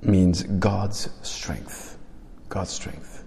means 0.02 0.44
God's 0.44 1.10
strength. 1.22 1.98
God's 2.50 2.72
strength. 2.72 3.24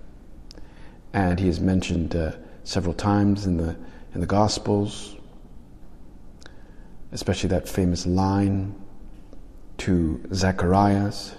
And 1.13 1.39
he 1.39 1.49
is 1.49 1.61
mentioned 1.61 2.15
uh, 2.15 2.33
several 2.65 2.95
times 2.95 3.47
in 3.47 3.57
the, 3.57 3.77
in 4.15 4.21
the 4.21 4.27
Gospels, 4.27 5.17
especially 7.13 7.49
that 7.49 7.69
famous 7.69 8.07
line 8.07 8.75
to 9.79 10.21
Zacharias 10.33 11.35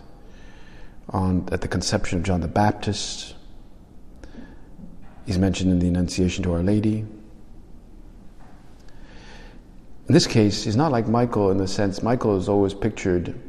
on 1.09 1.47
at 1.51 1.61
the 1.61 1.67
conception 1.67 2.19
of 2.19 2.25
John 2.25 2.41
the 2.41 2.47
Baptist. 2.47 3.35
He's 5.25 5.37
mentioned 5.37 5.71
in 5.71 5.79
the 5.79 5.87
Annunciation 5.87 6.43
to 6.43 6.53
Our 6.53 6.63
Lady. 6.63 7.05
In 10.07 10.13
this 10.13 10.27
case, 10.27 10.63
he's 10.63 10.75
not 10.75 10.91
like 10.91 11.07
Michael 11.07 11.51
in 11.51 11.57
the 11.57 11.67
sense 11.67 12.03
Michael 12.03 12.37
is 12.37 12.49
always 12.49 12.73
pictured 12.73 13.39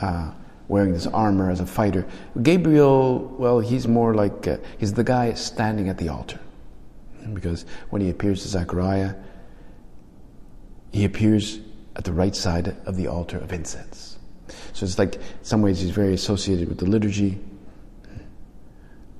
uh, 0.00 0.30
wearing 0.68 0.92
this 0.92 1.06
armor 1.06 1.50
as 1.50 1.60
a 1.60 1.66
fighter. 1.66 2.06
Gabriel, 2.42 3.18
well, 3.38 3.60
he's 3.60 3.86
more 3.86 4.14
like 4.14 4.46
uh, 4.46 4.56
he's 4.78 4.92
the 4.92 5.04
guy 5.04 5.34
standing 5.34 5.88
at 5.88 5.98
the 5.98 6.08
altar, 6.08 6.40
because 7.32 7.66
when 7.90 8.00
he 8.02 8.10
appears 8.10 8.42
to 8.42 8.48
Zechariah, 8.48 9.14
he 10.92 11.04
appears 11.04 11.60
at 11.96 12.04
the 12.04 12.12
right 12.12 12.34
side 12.34 12.76
of 12.86 12.96
the 12.96 13.06
altar 13.06 13.38
of 13.38 13.52
incense. 13.52 14.18
So 14.72 14.84
it's 14.84 14.98
like, 14.98 15.16
in 15.16 15.22
some 15.42 15.62
ways, 15.62 15.80
he's 15.80 15.90
very 15.90 16.14
associated 16.14 16.68
with 16.68 16.78
the 16.78 16.86
liturgy. 16.86 17.38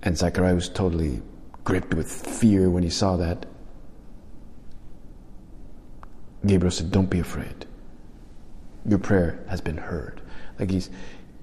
And 0.03 0.19
Zechariah 0.19 0.55
was 0.55 0.69
totally 0.69 1.23
gripped 1.63 1.95
with 1.95 2.11
fear 2.11 2.69
when 2.69 2.83
he 2.83 2.91
saw 2.91 3.17
that. 3.17 3.47
Gabriel 6.47 6.71
said, 6.71 6.91
Don't 6.91 7.09
be 7.09 7.21
afraid. 7.21 7.67
Your 8.87 8.99
prayer 8.99 9.43
has 9.49 9.61
been 9.61 9.79
heard. 9.79 10.21
Like 10.59 10.71
he's, 10.71 10.91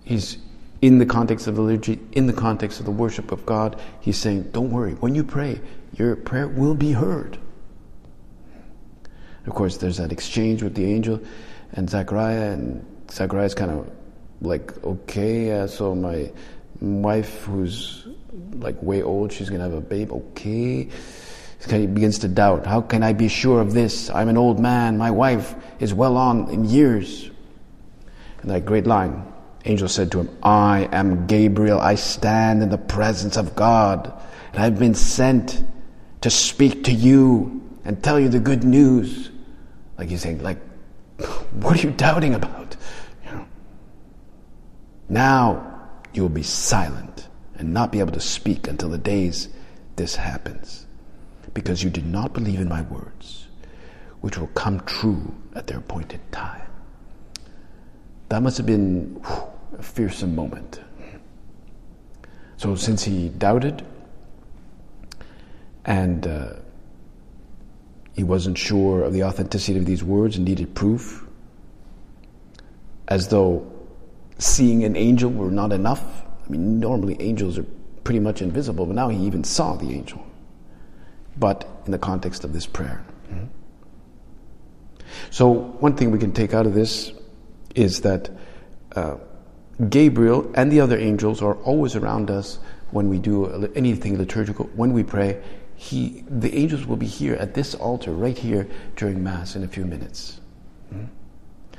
he's 0.03 0.37
in 0.81 0.97
the 0.97 1.05
context 1.05 1.47
of 1.47 1.55
the 1.55 1.61
liturgy, 1.61 1.99
in 2.11 2.27
the 2.27 2.33
context 2.33 2.79
of 2.79 2.85
the 2.85 2.91
worship 2.91 3.31
of 3.31 3.45
God, 3.45 3.79
he's 3.99 4.17
saying, 4.17 4.49
Don't 4.51 4.71
worry. 4.71 4.93
When 4.93 5.13
you 5.13 5.23
pray, 5.23 5.61
your 5.95 6.15
prayer 6.15 6.47
will 6.47 6.73
be 6.73 6.91
heard. 6.91 7.37
Of 9.45 9.53
course, 9.53 9.77
there's 9.77 9.97
that 9.97 10.11
exchange 10.11 10.63
with 10.63 10.75
the 10.75 10.85
angel 10.85 11.21
and 11.73 11.89
Zachariah, 11.89 12.51
and 12.51 12.85
Zechariah's 13.09 13.55
kind 13.55 13.71
of 13.71 13.91
like, 14.41 14.83
okay, 14.83 15.51
uh, 15.51 15.67
so 15.67 15.95
my 15.95 16.31
wife, 16.79 17.43
who's 17.43 18.07
like 18.53 18.81
way 18.81 19.01
old, 19.01 19.31
she's 19.31 19.49
gonna 19.49 19.63
have 19.63 19.73
a 19.73 19.81
babe. 19.81 20.11
Okay, 20.11 20.89
he 21.69 21.87
begins 21.87 22.19
to 22.19 22.27
doubt. 22.27 22.65
How 22.65 22.81
can 22.81 23.03
I 23.03 23.13
be 23.13 23.27
sure 23.27 23.61
of 23.61 23.73
this? 23.73 24.09
I'm 24.09 24.29
an 24.29 24.37
old 24.37 24.59
man. 24.59 24.97
My 24.97 25.11
wife 25.11 25.55
is 25.79 25.93
well 25.93 26.17
on 26.17 26.49
in 26.49 26.65
years. 26.65 27.29
And 28.41 28.49
that 28.49 28.65
great 28.65 28.87
line, 28.87 29.30
angel 29.65 29.87
said 29.87 30.11
to 30.11 30.21
him, 30.21 30.37
I 30.43 30.89
am 30.91 31.27
Gabriel. 31.27 31.79
I 31.79 31.95
stand 31.95 32.63
in 32.63 32.69
the 32.69 32.77
presence 32.77 33.37
of 33.37 33.55
God, 33.55 34.11
and 34.53 34.63
I've 34.63 34.79
been 34.79 34.95
sent 34.95 35.63
to 36.21 36.29
speak 36.29 36.83
to 36.85 36.91
you 36.91 37.61
and 37.85 38.01
tell 38.03 38.19
you 38.19 38.29
the 38.29 38.39
good 38.39 38.63
news. 38.63 39.29
Like 39.97 40.09
he's 40.09 40.21
saying, 40.21 40.41
like, 40.41 40.59
what 41.53 41.77
are 41.77 41.87
you 41.87 41.93
doubting 41.93 42.33
about? 42.33 42.75
You 43.25 43.31
know? 43.31 43.45
Now 45.09 45.89
you 46.13 46.21
will 46.21 46.29
be 46.29 46.43
silent 46.43 47.27
and 47.55 47.73
not 47.73 47.91
be 47.91 47.99
able 47.99 48.13
to 48.13 48.19
speak 48.19 48.67
until 48.67 48.89
the 48.89 48.97
days 48.97 49.49
this 49.95 50.15
happens, 50.15 50.85
because 51.53 51.83
you 51.83 51.89
did 51.89 52.05
not 52.05 52.33
believe 52.33 52.59
in 52.59 52.67
my 52.67 52.81
words, 52.83 53.47
which 54.21 54.37
will 54.37 54.47
come 54.47 54.79
true 54.81 55.35
at 55.53 55.67
their 55.67 55.77
appointed 55.77 56.19
time. 56.31 56.61
That 58.29 58.41
must 58.41 58.57
have 58.57 58.65
been 58.65 59.21
whew, 59.25 59.50
a 59.77 59.83
fearsome 59.83 60.35
moment. 60.35 60.81
So, 62.57 62.75
since 62.75 63.03
he 63.03 63.29
doubted 63.29 63.85
and 65.85 66.27
uh, 66.27 66.53
he 68.13 68.23
wasn't 68.23 68.57
sure 68.57 69.03
of 69.03 69.13
the 69.13 69.23
authenticity 69.23 69.79
of 69.79 69.85
these 69.85 70.03
words 70.03 70.35
and 70.35 70.45
needed 70.45 70.75
proof, 70.75 71.25
as 73.07 73.29
though 73.29 73.69
seeing 74.37 74.83
an 74.83 74.95
angel 74.95 75.31
were 75.31 75.51
not 75.51 75.71
enough. 75.71 76.03
I 76.45 76.51
mean, 76.51 76.79
normally 76.79 77.17
angels 77.19 77.57
are 77.57 77.65
pretty 78.03 78.19
much 78.19 78.41
invisible, 78.41 78.85
but 78.85 78.95
now 78.95 79.09
he 79.09 79.17
even 79.25 79.43
saw 79.43 79.75
the 79.75 79.91
angel. 79.91 80.25
But 81.37 81.67
in 81.85 81.91
the 81.91 81.97
context 81.97 82.43
of 82.43 82.53
this 82.53 82.65
prayer. 82.65 83.03
So, 85.29 85.49
one 85.49 85.95
thing 85.95 86.11
we 86.11 86.19
can 86.19 86.31
take 86.31 86.53
out 86.53 86.65
of 86.65 86.73
this 86.73 87.11
is 87.75 88.01
that 88.01 88.29
uh, 88.95 89.15
Gabriel 89.89 90.51
and 90.55 90.71
the 90.71 90.79
other 90.79 90.97
angels 90.97 91.41
are 91.41 91.55
always 91.63 91.95
around 91.95 92.29
us 92.29 92.59
when 92.91 93.09
we 93.09 93.17
do 93.19 93.71
anything 93.75 94.17
liturgical, 94.17 94.65
when 94.75 94.93
we 94.93 95.03
pray. 95.03 95.41
He, 95.75 96.23
the 96.29 96.53
angels 96.53 96.85
will 96.85 96.97
be 96.97 97.07
here 97.07 97.33
at 97.35 97.53
this 97.55 97.73
altar, 97.73 98.11
right 98.11 98.37
here 98.37 98.67
during 98.95 99.23
Mass 99.23 99.55
in 99.55 99.63
a 99.63 99.67
few 99.67 99.85
minutes. 99.85 100.39
Mm-hmm. 100.93 101.05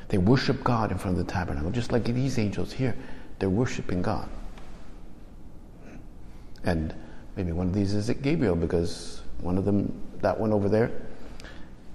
They 0.09 0.19
worship 0.19 0.65
God 0.65 0.91
in 0.91 0.99
front 0.99 1.19
of 1.19 1.25
the 1.25 1.33
tabernacle, 1.33 1.71
just 1.71 1.93
like 1.93 2.05
these 2.05 2.39
angels 2.39 2.73
here. 2.73 2.97
They're 3.39 3.49
worshiping 3.49 4.03
God. 4.03 4.29
And 6.65 6.95
maybe 7.37 7.53
one 7.53 7.69
of 7.69 7.75
these 7.75 7.95
is 7.95 8.11
Gabriel, 8.11 8.57
because 8.57 9.23
one 9.41 9.57
of 9.57 9.65
them, 9.65 9.93
that 10.21 10.39
one 10.39 10.53
over 10.53 10.69
there, 10.69 10.91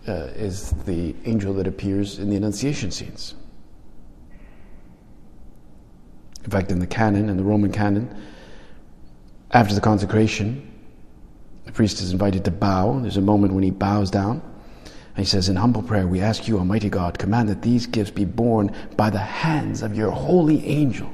uh, 0.08 0.30
is 0.36 0.72
the 0.86 1.14
angel 1.26 1.54
that 1.56 1.68
appears 1.68 2.20
in 2.20 2.30
the 2.30 2.38
Annunciation 2.38 2.92
scenes. 2.92 3.36
In 6.48 6.52
fact, 6.52 6.72
in 6.72 6.80
the 6.80 6.88
canon, 6.88 7.30
in 7.30 7.36
the 7.36 7.44
Roman 7.44 7.74
canon, 7.74 8.10
after 9.52 9.76
the 9.76 9.82
consecration, 9.82 10.66
the 11.66 11.74
priest 11.74 12.00
is 12.00 12.14
invited 12.14 12.46
to 12.46 12.52
bow. 12.52 13.00
There's 13.02 13.18
a 13.18 13.22
moment 13.22 13.54
when 13.54 13.66
he 13.66 13.70
bows 13.70 14.10
down. 14.10 14.42
And 14.86 15.18
he 15.18 15.26
says, 15.26 15.50
In 15.50 15.58
humble 15.58 15.84
prayer, 15.84 16.08
we 16.08 16.22
ask 16.22 16.48
you, 16.48 16.58
Almighty 16.58 16.90
God, 16.90 17.20
command 17.20 17.50
that 17.50 17.64
these 17.64 17.86
gifts 17.86 18.12
be 18.12 18.24
borne 18.24 18.74
by 18.96 19.10
the 19.10 19.20
hands 19.20 19.82
of 19.82 19.98
your 19.98 20.10
holy 20.10 20.66
angel 20.66 21.12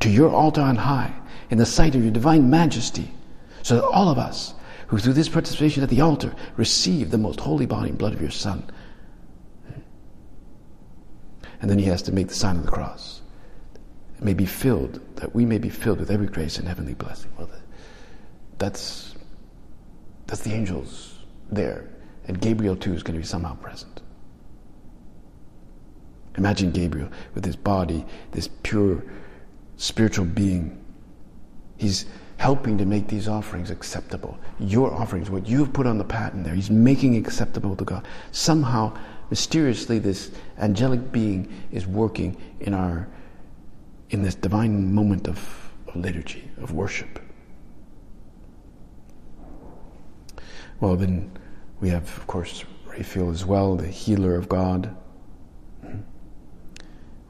to 0.00 0.08
your 0.08 0.30
altar 0.30 0.62
on 0.62 0.76
high, 0.76 1.12
in 1.50 1.58
the 1.58 1.66
sight 1.66 1.94
of 1.94 2.02
your 2.02 2.10
divine 2.10 2.48
majesty, 2.48 3.12
so 3.62 3.74
that 3.74 3.84
all 3.84 4.08
of 4.08 4.16
us 4.16 4.54
who 4.86 4.96
through 4.96 5.12
this 5.12 5.28
participation 5.28 5.82
at 5.82 5.90
the 5.90 6.00
altar 6.00 6.34
receive 6.56 7.10
the 7.10 7.18
most 7.18 7.40
holy 7.40 7.66
body 7.66 7.90
and 7.90 7.98
blood 7.98 8.14
of 8.14 8.22
your 8.22 8.30
Son. 8.30 8.64
And 11.60 11.70
then 11.70 11.78
he 11.78 11.84
has 11.84 12.00
to 12.02 12.12
make 12.12 12.28
the 12.28 12.34
sign 12.34 12.56
of 12.56 12.64
the 12.64 12.72
cross. 12.72 13.21
May 14.22 14.34
be 14.34 14.46
filled, 14.46 15.00
that 15.16 15.34
we 15.34 15.44
may 15.44 15.58
be 15.58 15.68
filled 15.68 15.98
with 15.98 16.10
every 16.10 16.28
grace 16.28 16.58
and 16.58 16.68
heavenly 16.68 16.94
blessing. 16.94 17.30
Well, 17.36 17.50
that's, 18.58 19.14
that's 20.26 20.42
the 20.42 20.52
angels 20.52 21.18
there. 21.50 21.88
And 22.28 22.40
Gabriel 22.40 22.76
too 22.76 22.94
is 22.94 23.02
going 23.02 23.14
to 23.14 23.20
be 23.20 23.26
somehow 23.26 23.56
present. 23.56 24.00
Imagine 26.36 26.70
Gabriel 26.70 27.10
with 27.34 27.44
his 27.44 27.56
body, 27.56 28.04
this 28.30 28.48
pure 28.62 29.02
spiritual 29.76 30.24
being. 30.24 30.82
He's 31.76 32.06
helping 32.36 32.78
to 32.78 32.84
make 32.84 33.08
these 33.08 33.28
offerings 33.28 33.70
acceptable. 33.70 34.38
Your 34.58 34.92
offerings, 34.92 35.30
what 35.30 35.46
you've 35.46 35.72
put 35.72 35.86
on 35.86 35.98
the 35.98 36.04
paten 36.04 36.42
there, 36.42 36.54
he's 36.54 36.70
making 36.70 37.16
acceptable 37.16 37.76
to 37.76 37.84
God. 37.84 38.06
Somehow, 38.30 38.96
mysteriously, 39.30 39.98
this 39.98 40.30
angelic 40.58 41.12
being 41.12 41.52
is 41.72 41.86
working 41.86 42.36
in 42.60 42.72
our 42.72 43.08
in 44.12 44.22
this 44.22 44.34
divine 44.34 44.92
moment 44.94 45.26
of, 45.26 45.70
of 45.88 45.96
liturgy, 45.96 46.48
of 46.60 46.72
worship. 46.72 47.18
Well, 50.80 50.96
then 50.96 51.32
we 51.80 51.88
have, 51.88 52.04
of 52.18 52.26
course, 52.26 52.64
Raphael 52.86 53.30
as 53.30 53.46
well, 53.46 53.74
the 53.74 53.88
healer 53.88 54.36
of 54.36 54.50
God. 54.50 54.94
Hmm. 55.80 56.00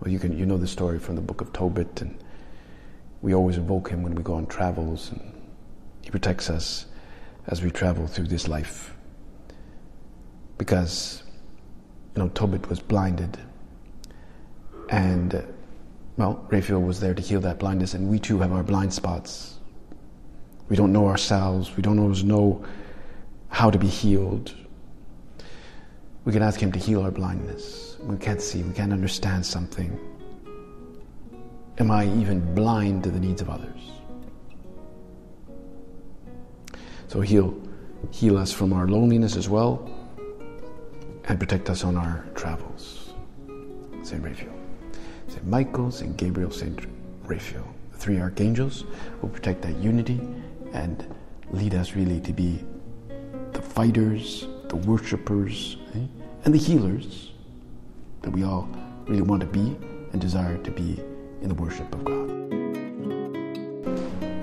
Well, 0.01 0.11
you 0.11 0.19
can 0.19 0.37
you 0.37 0.45
know 0.45 0.59
the 0.59 0.67
story 0.67 0.99
from 0.99 1.15
the 1.15 1.23
book 1.23 1.41
of 1.41 1.53
Tobit, 1.53 2.03
and 2.03 2.19
we 3.23 3.33
always 3.33 3.59
invoke 3.59 3.89
him 3.89 4.03
when 4.03 4.17
we 4.17 4.23
go 4.25 4.35
on 4.35 4.47
travels, 4.47 5.13
and 5.13 5.41
he 6.03 6.11
protects 6.11 6.51
us 6.51 6.87
as 7.47 7.63
we 7.63 7.71
travel 7.71 8.09
through 8.09 8.27
this 8.27 8.49
life. 8.49 8.97
Because, 10.59 11.23
you 12.17 12.25
know, 12.25 12.29
Tobit 12.31 12.69
was 12.69 12.81
blinded, 12.81 13.39
and 14.89 15.45
well, 16.17 16.47
Raphael 16.51 16.83
was 16.83 17.01
there 17.01 17.15
to 17.15 17.23
heal 17.23 17.41
that 17.41 17.59
blindness, 17.59 17.95
and 17.95 18.09
we 18.09 18.19
too 18.19 18.39
have 18.41 18.53
our 18.53 18.63
blind 18.63 18.93
spots. 18.93 19.59
We 20.69 20.77
don't 20.77 20.93
know 20.93 21.07
ourselves. 21.07 21.77
We 21.77 21.83
don't 21.83 21.99
always 21.99 22.23
know 22.23 22.65
how 23.49 23.71
to 23.71 23.79
be 23.79 23.89
healed. 23.89 24.55
We 26.25 26.33
can 26.33 26.43
ask 26.43 26.61
Him 26.61 26.73
to 26.73 26.79
heal 26.79 27.03
our 27.03 27.11
blindness. 27.11 27.97
We 28.01 28.17
can't 28.17 28.41
see, 28.41 28.63
we 28.63 28.73
can't 28.73 28.93
understand 28.93 29.45
something. 29.45 29.99
Am 31.79 31.91
I 31.91 32.07
even 32.17 32.55
blind 32.55 33.05
to 33.05 33.11
the 33.11 33.21
needs 33.21 33.41
of 33.41 33.51
others? 33.51 33.81
So 37.09 37.21
He'll 37.21 37.55
heal 38.11 38.37
us 38.37 38.53
from 38.53 38.73
our 38.73 38.87
loneliness 38.87 39.37
as 39.37 39.49
well 39.49 39.91
and 41.25 41.39
protect 41.39 41.71
us 41.71 41.85
on 41.85 41.97
our 41.97 42.25
travels. 42.35 43.15
St. 44.03 44.23
Raphael. 44.23 44.62
St. 45.33 45.47
Michael, 45.47 45.91
St. 45.91 46.15
Gabriel, 46.19 46.51
St. 46.51 46.79
Raphael. 47.25 47.67
The 47.93 47.97
three 47.97 48.21
archangels 48.21 48.85
will 49.23 49.31
protect 49.31 49.63
that 49.63 49.75
unity 49.79 50.21
and 50.75 51.07
lead 51.53 51.75
us 51.75 51.95
really 51.95 52.21
to 52.21 52.35
be 52.35 52.63
the 53.53 53.63
fighters, 53.63 54.47
the 54.69 54.77
worshippers, 54.77 55.79
eh? 55.95 56.01
and 56.45 56.53
the 56.53 56.59
healers 56.59 57.33
that 58.21 58.29
we 58.29 58.45
all 58.45 58.69
really 59.07 59.23
want 59.23 59.41
to 59.41 59.47
be 59.47 59.75
and 60.13 60.21
desire 60.21 60.59
to 60.59 60.71
be 60.71 61.03
in 61.41 61.49
the 61.49 61.55
worship 61.55 61.91
of 61.95 62.05
God. 62.05 62.31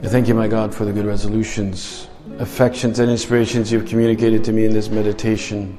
I 0.03 0.07
thank 0.07 0.27
you, 0.27 0.33
my 0.33 0.47
God, 0.47 0.73
for 0.73 0.85
the 0.85 0.91
good 0.91 1.05
resolutions, 1.05 2.07
affections, 2.39 2.97
and 2.97 3.11
inspirations 3.11 3.71
you've 3.71 3.85
communicated 3.85 4.43
to 4.45 4.51
me 4.51 4.65
in 4.65 4.73
this 4.73 4.89
meditation. 4.89 5.77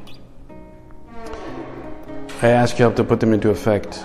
I 2.43 2.51
ask 2.51 2.79
you 2.79 2.85
help 2.85 2.95
to 2.95 3.03
put 3.03 3.19
them 3.19 3.33
into 3.33 3.51
effect. 3.51 4.05